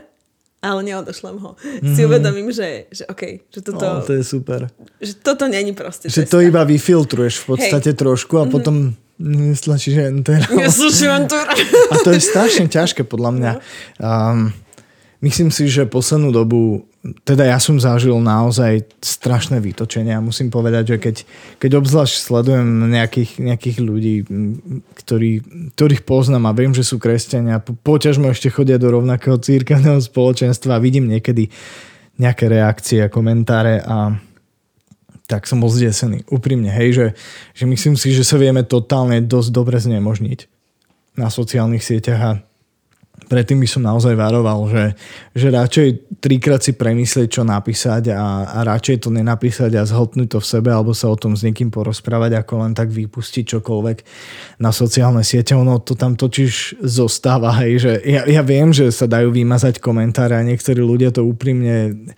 ale 0.64 0.80
neodošlem 0.82 1.36
ho. 1.38 1.54
Mm-hmm. 1.54 1.94
Si 1.94 2.00
uvedomím, 2.02 2.48
že, 2.52 2.90
že 2.90 3.04
OK, 3.06 3.22
že 3.52 3.60
toto... 3.62 3.84
Oh, 3.86 4.02
to 4.02 4.16
je 4.16 4.24
super. 4.24 4.66
Že 4.98 5.12
toto 5.22 5.44
není 5.46 5.76
proste 5.76 6.08
Že 6.08 6.26
cesta. 6.26 6.32
to 6.32 6.38
iba 6.42 6.64
vyfiltruješ 6.64 7.44
v 7.44 7.46
podstate 7.54 7.92
Hej. 7.92 7.98
trošku 8.00 8.34
a 8.40 8.44
mm-hmm. 8.44 8.54
potom 8.54 8.76
neslačíš 9.20 9.96
enter. 10.12 10.40
A 11.92 11.94
to 12.04 12.12
je 12.12 12.20
strašne 12.20 12.68
ťažké 12.68 13.04
podľa 13.04 13.30
mňa. 13.32 13.52
Um, 14.00 14.52
myslím 15.24 15.48
si, 15.48 15.68
že 15.72 15.88
poslednú 15.88 16.32
dobu 16.32 16.84
teda 17.22 17.46
ja 17.46 17.58
som 17.62 17.78
zažil 17.78 18.16
naozaj 18.18 18.88
strašné 18.98 19.62
vytočenia. 19.62 20.24
Musím 20.24 20.50
povedať, 20.50 20.94
že 20.94 20.96
keď, 20.98 21.16
keď 21.62 21.70
obzvlášť 21.78 22.14
sledujem 22.18 22.90
nejakých, 22.90 23.30
nejakých 23.38 23.78
ľudí, 23.82 24.14
ktorí, 24.98 25.32
ktorých 25.76 26.02
poznám 26.02 26.50
a 26.50 26.56
viem, 26.56 26.72
že 26.74 26.82
sú 26.82 26.98
kresťania, 26.98 27.62
poťažmo 27.62 28.32
ešte 28.32 28.50
chodia 28.50 28.80
do 28.80 28.90
rovnakého 28.90 29.38
církevného 29.38 30.02
spoločenstva 30.02 30.76
a 30.76 30.82
vidím 30.82 31.06
niekedy 31.06 31.52
nejaké 32.16 32.48
reakcie 32.48 33.04
a 33.04 33.12
komentáre 33.12 33.84
a 33.84 34.16
tak 35.26 35.44
som 35.50 35.58
bol 35.58 35.68
zdesený. 35.68 36.22
Úprimne, 36.30 36.70
hej, 36.70 36.88
že, 36.94 37.06
že 37.52 37.64
myslím 37.66 37.98
si, 37.98 38.14
že 38.14 38.22
sa 38.22 38.38
vieme 38.38 38.62
totálne 38.62 39.18
dosť 39.20 39.50
dobre 39.50 39.76
znemožniť 39.82 40.46
na 41.18 41.28
sociálnych 41.28 41.82
sieťach 41.82 42.20
a 42.22 42.32
predtým 43.26 43.58
by 43.58 43.68
som 43.68 43.82
naozaj 43.82 44.14
varoval, 44.14 44.70
že, 44.70 44.84
že 45.34 45.50
radšej 45.50 45.88
trikrát 46.22 46.62
si 46.62 46.72
premyslieť, 46.74 47.28
čo 47.28 47.42
napísať 47.42 48.14
a, 48.14 48.46
a 48.46 48.58
radšej 48.62 49.06
to 49.06 49.08
nenapísať 49.10 49.74
a 49.74 49.86
zhltnúť 49.86 50.28
to 50.32 50.38
v 50.38 50.46
sebe 50.46 50.70
alebo 50.70 50.94
sa 50.94 51.10
o 51.10 51.16
tom 51.18 51.34
s 51.34 51.42
niekým 51.42 51.68
porozprávať, 51.68 52.38
ako 52.38 52.66
len 52.66 52.72
tak 52.72 52.94
vypustiť 52.94 53.58
čokoľvek 53.58 53.98
na 54.62 54.70
sociálne 54.70 55.26
siete. 55.26 55.58
Ono 55.58 55.82
to 55.82 55.98
tam 55.98 56.14
totiž 56.14 56.80
zostáva, 56.80 57.52
hej, 57.62 57.82
že 57.82 57.92
ja, 58.06 58.22
ja 58.24 58.42
viem, 58.46 58.70
že 58.70 58.88
sa 58.94 59.10
dajú 59.10 59.34
vymazať 59.34 59.82
komentáre 59.82 60.38
a 60.38 60.46
niektorí 60.46 60.80
ľudia 60.80 61.10
to 61.10 61.26
úprimne 61.26 62.08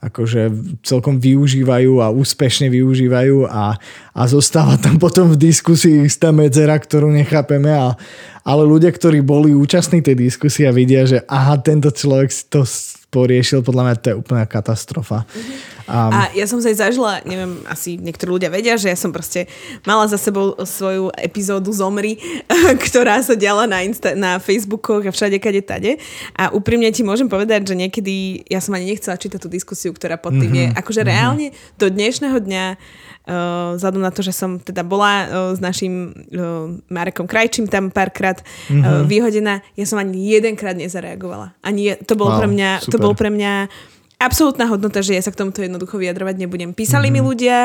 akože 0.00 0.48
celkom 0.80 1.20
využívajú 1.20 2.00
a 2.00 2.08
úspešne 2.08 2.72
využívajú 2.72 3.44
a, 3.44 3.76
a 4.16 4.22
zostáva 4.24 4.80
tam 4.80 4.96
potom 4.96 5.28
v 5.36 5.52
diskusii 5.52 6.08
istá 6.08 6.32
medzera, 6.32 6.72
ktorú 6.80 7.12
nechápeme 7.12 7.68
a, 7.68 7.92
ale 8.40 8.62
ľudia, 8.64 8.88
ktorí 8.88 9.20
boli 9.20 9.52
účastní 9.52 10.00
tej 10.00 10.16
diskusie 10.16 10.64
a 10.64 10.72
vidia, 10.72 11.04
že 11.04 11.20
aha, 11.28 11.60
tento 11.60 11.92
človek 11.92 12.32
si 12.32 12.48
to 12.48 12.64
poriešil, 13.10 13.66
podľa 13.66 13.82
mňa 13.84 13.94
to 13.98 14.06
je 14.14 14.18
úplná 14.18 14.42
katastrofa. 14.46 15.26
Um, 15.90 16.14
a 16.14 16.30
ja 16.38 16.46
som 16.46 16.62
sa 16.62 16.70
aj 16.70 16.78
zažila, 16.78 17.18
neviem, 17.26 17.66
asi 17.66 17.98
niektorí 17.98 18.38
ľudia 18.38 18.46
vedia, 18.46 18.78
že 18.78 18.86
ja 18.86 18.94
som 18.94 19.10
proste 19.10 19.50
mala 19.82 20.06
za 20.06 20.14
sebou 20.14 20.54
svoju 20.62 21.10
epizódu 21.18 21.74
Zomri, 21.74 22.14
ktorá 22.86 23.18
sa 23.18 23.34
diala 23.34 23.66
na, 23.66 23.82
Insta, 23.82 24.14
na 24.14 24.38
Facebookoch 24.38 25.02
a 25.02 25.10
všade, 25.10 25.42
kade, 25.42 25.66
tade. 25.66 25.98
A 26.38 26.54
úprimne 26.54 26.86
ti 26.94 27.02
môžem 27.02 27.26
povedať, 27.26 27.66
že 27.66 27.74
niekedy 27.74 28.46
ja 28.46 28.62
som 28.62 28.78
ani 28.78 28.94
nechcela 28.94 29.18
čítať 29.18 29.42
tú 29.42 29.50
diskusiu, 29.50 29.90
ktorá 29.90 30.14
pod 30.14 30.38
tým 30.38 30.54
mm-hmm. 30.54 30.70
je. 30.70 30.78
Akože 30.78 31.02
mm-hmm. 31.02 31.10
reálne 31.10 31.46
do 31.74 31.90
dnešného 31.90 32.38
dňa 32.38 32.64
Uh, 33.30 33.78
vzhľadom 33.78 34.02
na 34.02 34.10
to, 34.10 34.26
že 34.26 34.34
som 34.34 34.58
teda 34.58 34.82
bola 34.82 35.12
uh, 35.22 35.54
s 35.54 35.62
našim 35.62 36.10
uh, 36.34 36.66
Marekom 36.90 37.30
Krajčím 37.30 37.70
tam 37.70 37.94
párkrát 37.94 38.42
mm-hmm. 38.42 38.82
uh, 38.82 39.06
vyhodená, 39.06 39.62
ja 39.78 39.86
som 39.86 40.02
ani 40.02 40.34
jedenkrát 40.34 40.74
nezareagovala. 40.74 41.54
Ani 41.62 41.94
je, 41.94 41.94
to 42.02 42.18
bolo 42.18 42.34
wow, 42.34 42.42
pre 42.42 42.48
mňa, 42.50 42.70
super. 42.82 42.90
to 42.90 42.96
bolo 42.98 43.14
pre 43.14 43.30
mňa 43.30 43.70
absolútna 44.18 44.66
hodnota, 44.66 44.98
že 44.98 45.14
ja 45.14 45.22
sa 45.22 45.30
k 45.30 45.46
tomuto 45.46 45.62
jednoducho 45.62 45.94
vyjadrovať 45.94 46.42
nebudem. 46.42 46.74
Písali 46.74 47.06
mm-hmm. 47.06 47.14
mi 47.14 47.20
mhm. 47.22 47.28
ľudia, 47.30 47.56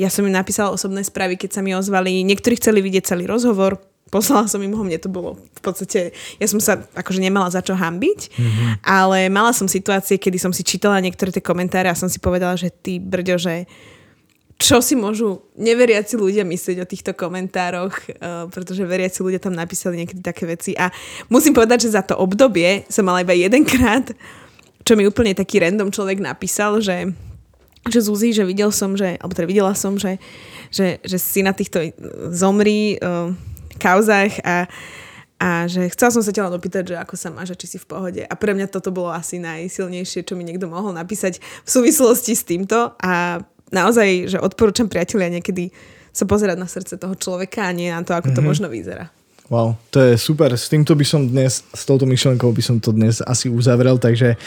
ja 0.00 0.08
som 0.08 0.24
im 0.24 0.32
napísala 0.32 0.72
osobné 0.72 1.04
správy, 1.04 1.36
keď 1.36 1.50
sa 1.52 1.60
mi 1.60 1.76
ozvali. 1.76 2.24
Niektorí 2.24 2.56
chceli 2.56 2.80
vidieť 2.80 3.12
celý 3.12 3.28
rozhovor, 3.28 3.76
poslala 4.08 4.48
som 4.48 4.62
im 4.64 4.72
ho, 4.72 4.82
mne 4.86 4.96
to 5.02 5.12
bolo 5.12 5.36
v 5.36 5.60
podstate, 5.60 6.16
ja 6.40 6.46
som 6.46 6.62
sa 6.62 6.80
akože 6.94 7.18
nemala 7.18 7.50
za 7.52 7.60
čo 7.60 7.74
hambiť, 7.76 8.20
mm-hmm. 8.30 8.68
ale 8.86 9.26
mala 9.26 9.50
som 9.50 9.66
situácie, 9.66 10.16
kedy 10.22 10.38
som 10.38 10.52
si 10.54 10.62
čítala 10.62 11.02
niektoré 11.02 11.28
tie 11.28 11.42
komentáre 11.42 11.90
a 11.90 11.98
som 11.98 12.06
si 12.06 12.22
povedala, 12.22 12.54
že 12.54 12.70
ty 12.70 13.02
brďo, 13.02 13.36
že 13.36 13.68
čo 14.54 14.78
si 14.78 14.94
môžu 14.94 15.44
neveriaci 15.58 16.14
ľudia 16.14 16.46
myslieť 16.46 16.76
o 16.82 16.90
týchto 16.90 17.12
komentároch, 17.12 17.94
uh, 17.94 18.46
pretože 18.48 18.86
veriaci 18.86 19.20
ľudia 19.20 19.42
tam 19.42 19.52
napísali 19.52 20.02
niekedy 20.02 20.22
také 20.22 20.46
veci 20.46 20.72
a 20.78 20.88
musím 21.28 21.52
povedať, 21.52 21.90
že 21.90 21.94
za 21.98 22.02
to 22.06 22.14
obdobie 22.16 22.86
som 22.86 23.04
mala 23.04 23.26
iba 23.26 23.34
jedenkrát 23.34 24.14
čo 24.84 24.92
mi 24.94 25.08
úplne 25.08 25.32
taký 25.32 25.64
random 25.64 25.88
človek 25.88 26.20
napísal, 26.20 26.78
že, 26.84 27.08
že 27.88 28.04
Zuzi, 28.04 28.36
že 28.36 28.44
videl 28.44 28.68
som, 28.68 28.92
že, 28.94 29.16
alebo 29.16 29.32
teda 29.32 29.48
videla 29.48 29.72
som, 29.72 29.96
že, 29.96 30.20
že, 30.68 31.00
že 31.00 31.16
si 31.16 31.40
na 31.40 31.56
týchto 31.56 31.80
zomri 32.28 33.00
uh, 33.00 33.32
kauzách 33.80 34.44
a, 34.44 34.68
a 35.40 35.48
že 35.66 35.88
chcela 35.96 36.12
som 36.12 36.22
sa 36.22 36.36
ťa 36.36 36.52
len 36.52 36.54
opýtať, 36.54 36.94
že 36.94 36.96
ako 37.00 37.16
sa 37.16 37.32
máš 37.32 37.56
a 37.56 37.58
či 37.58 37.66
si 37.74 37.78
v 37.80 37.88
pohode. 37.88 38.22
A 38.28 38.34
pre 38.36 38.52
mňa 38.52 38.68
toto 38.68 38.92
bolo 38.92 39.08
asi 39.08 39.40
najsilnejšie, 39.40 40.28
čo 40.28 40.36
mi 40.36 40.44
niekto 40.44 40.68
mohol 40.68 40.92
napísať 40.92 41.40
v 41.64 41.68
súvislosti 41.68 42.36
s 42.36 42.44
týmto 42.44 42.92
a 43.00 43.40
naozaj, 43.72 44.34
že 44.34 44.38
odporúčam 44.40 44.90
priatelia 44.90 45.30
niekedy 45.30 45.72
sa 46.14 46.24
pozerať 46.24 46.56
na 46.58 46.68
srdce 46.70 46.94
toho 46.94 47.14
človeka 47.18 47.66
a 47.66 47.74
nie 47.74 47.90
na 47.90 48.04
to, 48.06 48.14
ako 48.14 48.30
mm-hmm. 48.30 48.36
to 48.36 48.42
mhm. 48.42 48.48
možno 48.48 48.66
vyzerá. 48.70 49.10
Wow, 49.52 49.76
to 49.92 50.00
je 50.00 50.16
super. 50.16 50.48
S 50.56 50.72
týmto 50.72 50.96
by 50.96 51.04
som 51.04 51.28
dnes, 51.28 51.60
s 51.60 51.82
touto 51.84 52.08
myšlenkou 52.08 52.48
by 52.48 52.64
som 52.64 52.80
to 52.80 52.96
dnes 52.96 53.20
asi 53.20 53.52
uzavrel, 53.52 54.00
takže 54.00 54.40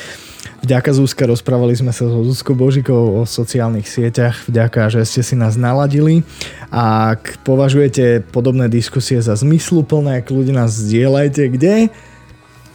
vďaka 0.65 0.89
Zúska, 0.89 1.30
rozprávali 1.30 1.77
sme 1.77 1.93
sa 1.93 2.10
so 2.10 2.25
Zúskou 2.25 2.58
Božikou 2.58 3.21
o 3.21 3.30
sociálnych 3.30 3.86
sieťach, 3.86 4.49
vďaka, 4.49 4.89
že 4.89 5.06
ste 5.06 5.21
si 5.21 5.38
nás 5.38 5.53
naladili. 5.53 6.25
Ak 6.73 7.38
považujete 7.45 8.25
podobné 8.34 8.73
diskusie 8.73 9.21
za 9.21 9.38
zmysluplné, 9.38 10.25
ak 10.25 10.34
ľudia 10.34 10.65
nás 10.65 10.73
zdieľajte, 10.73 11.43
kde? 11.53 11.93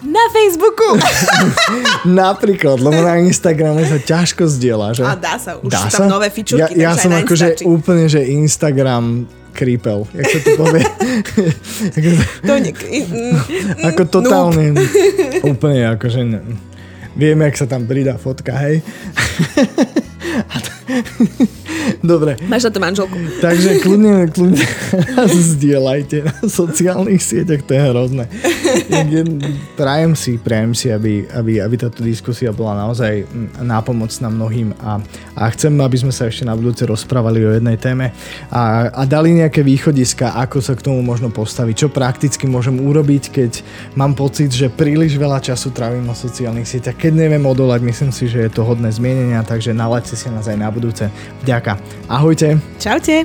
Na 0.03 0.25
Facebooku. 0.35 0.99
Napríklad, 2.23 2.83
lebo 2.83 2.99
na 3.07 3.23
Instagrame 3.23 3.87
sa 3.87 4.03
ťažko 4.03 4.51
zdieľa, 4.51 4.89
že? 4.99 5.05
A 5.07 5.15
dá 5.15 5.39
sa, 5.39 5.55
už 5.63 5.71
dá 5.71 5.87
tam 5.87 6.07
sa? 6.07 6.11
nové 6.11 6.27
fičurky. 6.27 6.75
Ja, 6.75 6.91
ja 6.91 6.99
som 6.99 7.15
akože 7.15 7.63
úplne, 7.63 8.11
že 8.11 8.27
Instagram 8.27 9.31
krípel, 9.55 10.09
jak 10.17 10.27
sa 10.27 10.39
to 10.43 10.51
povie. 10.59 10.83
to 12.49 12.53
ne... 12.59 12.71
ako 13.85 14.03
totálne, 14.09 14.75
úplne 15.53 15.87
akože 15.95 16.21
ne. 16.27 16.41
vieme, 17.15 17.47
jak 17.53 17.63
sa 17.63 17.67
tam 17.71 17.87
pridá 17.87 18.19
fotka, 18.19 18.59
hej. 18.59 18.83
Dobre. 22.03 22.35
Máš 22.51 22.67
na 22.67 22.71
to 22.75 22.81
manželku. 22.83 23.17
Takže 23.39 23.79
kľudne, 23.79 24.27
kľudne 24.35 24.67
zdieľajte 25.31 26.17
na 26.27 26.37
sociálnych 26.51 27.23
sieťach, 27.23 27.63
to 27.63 27.73
je 27.75 27.83
hrozné. 27.83 28.25
Prajem 29.79 30.13
si, 30.19 30.39
prajem 30.39 30.73
si, 30.75 30.91
aby, 30.91 31.27
aby, 31.31 31.63
aby 31.63 31.75
táto 31.79 32.03
diskusia 32.03 32.51
bola 32.51 32.75
naozaj 32.89 33.27
nápomocná 33.63 34.27
mnohým 34.33 34.75
a, 34.83 34.99
a 35.39 35.43
chcem, 35.55 35.73
aby 35.79 35.97
sme 35.99 36.13
sa 36.15 36.27
ešte 36.27 36.43
na 36.43 36.59
budúce 36.59 36.83
rozprávali 36.83 37.45
o 37.47 37.55
jednej 37.55 37.79
téme 37.79 38.11
a, 38.51 38.91
a 38.91 39.03
dali 39.07 39.39
nejaké 39.39 39.63
východiska, 39.63 40.35
ako 40.39 40.59
sa 40.59 40.75
k 40.75 40.85
tomu 40.91 41.01
možno 41.07 41.31
postaviť, 41.31 41.87
čo 41.87 41.89
prakticky 41.93 42.51
môžem 42.51 42.83
urobiť, 42.83 43.23
keď 43.31 43.53
mám 43.95 44.19
pocit, 44.19 44.51
že 44.51 44.73
príliš 44.73 45.15
veľa 45.15 45.39
času 45.39 45.71
trávim 45.71 46.03
na 46.03 46.17
sociálnych 46.17 46.67
sieťach, 46.67 46.99
keď 46.99 47.13
neviem 47.15 47.45
odolať, 47.47 47.81
myslím 47.87 48.11
si, 48.11 48.27
že 48.27 48.43
je 48.43 48.51
to 48.51 48.67
hodné 48.67 48.91
zmienenia, 48.91 49.47
takže 49.47 49.71
nalaďte 49.71 50.15
si 50.19 50.27
nás 50.29 50.49
aj 50.51 50.59
na 50.59 50.69
budúce. 50.69 51.07
Vďaka. 51.47 51.62
Ahojte. 52.09 52.59
Čaute. 52.79 53.25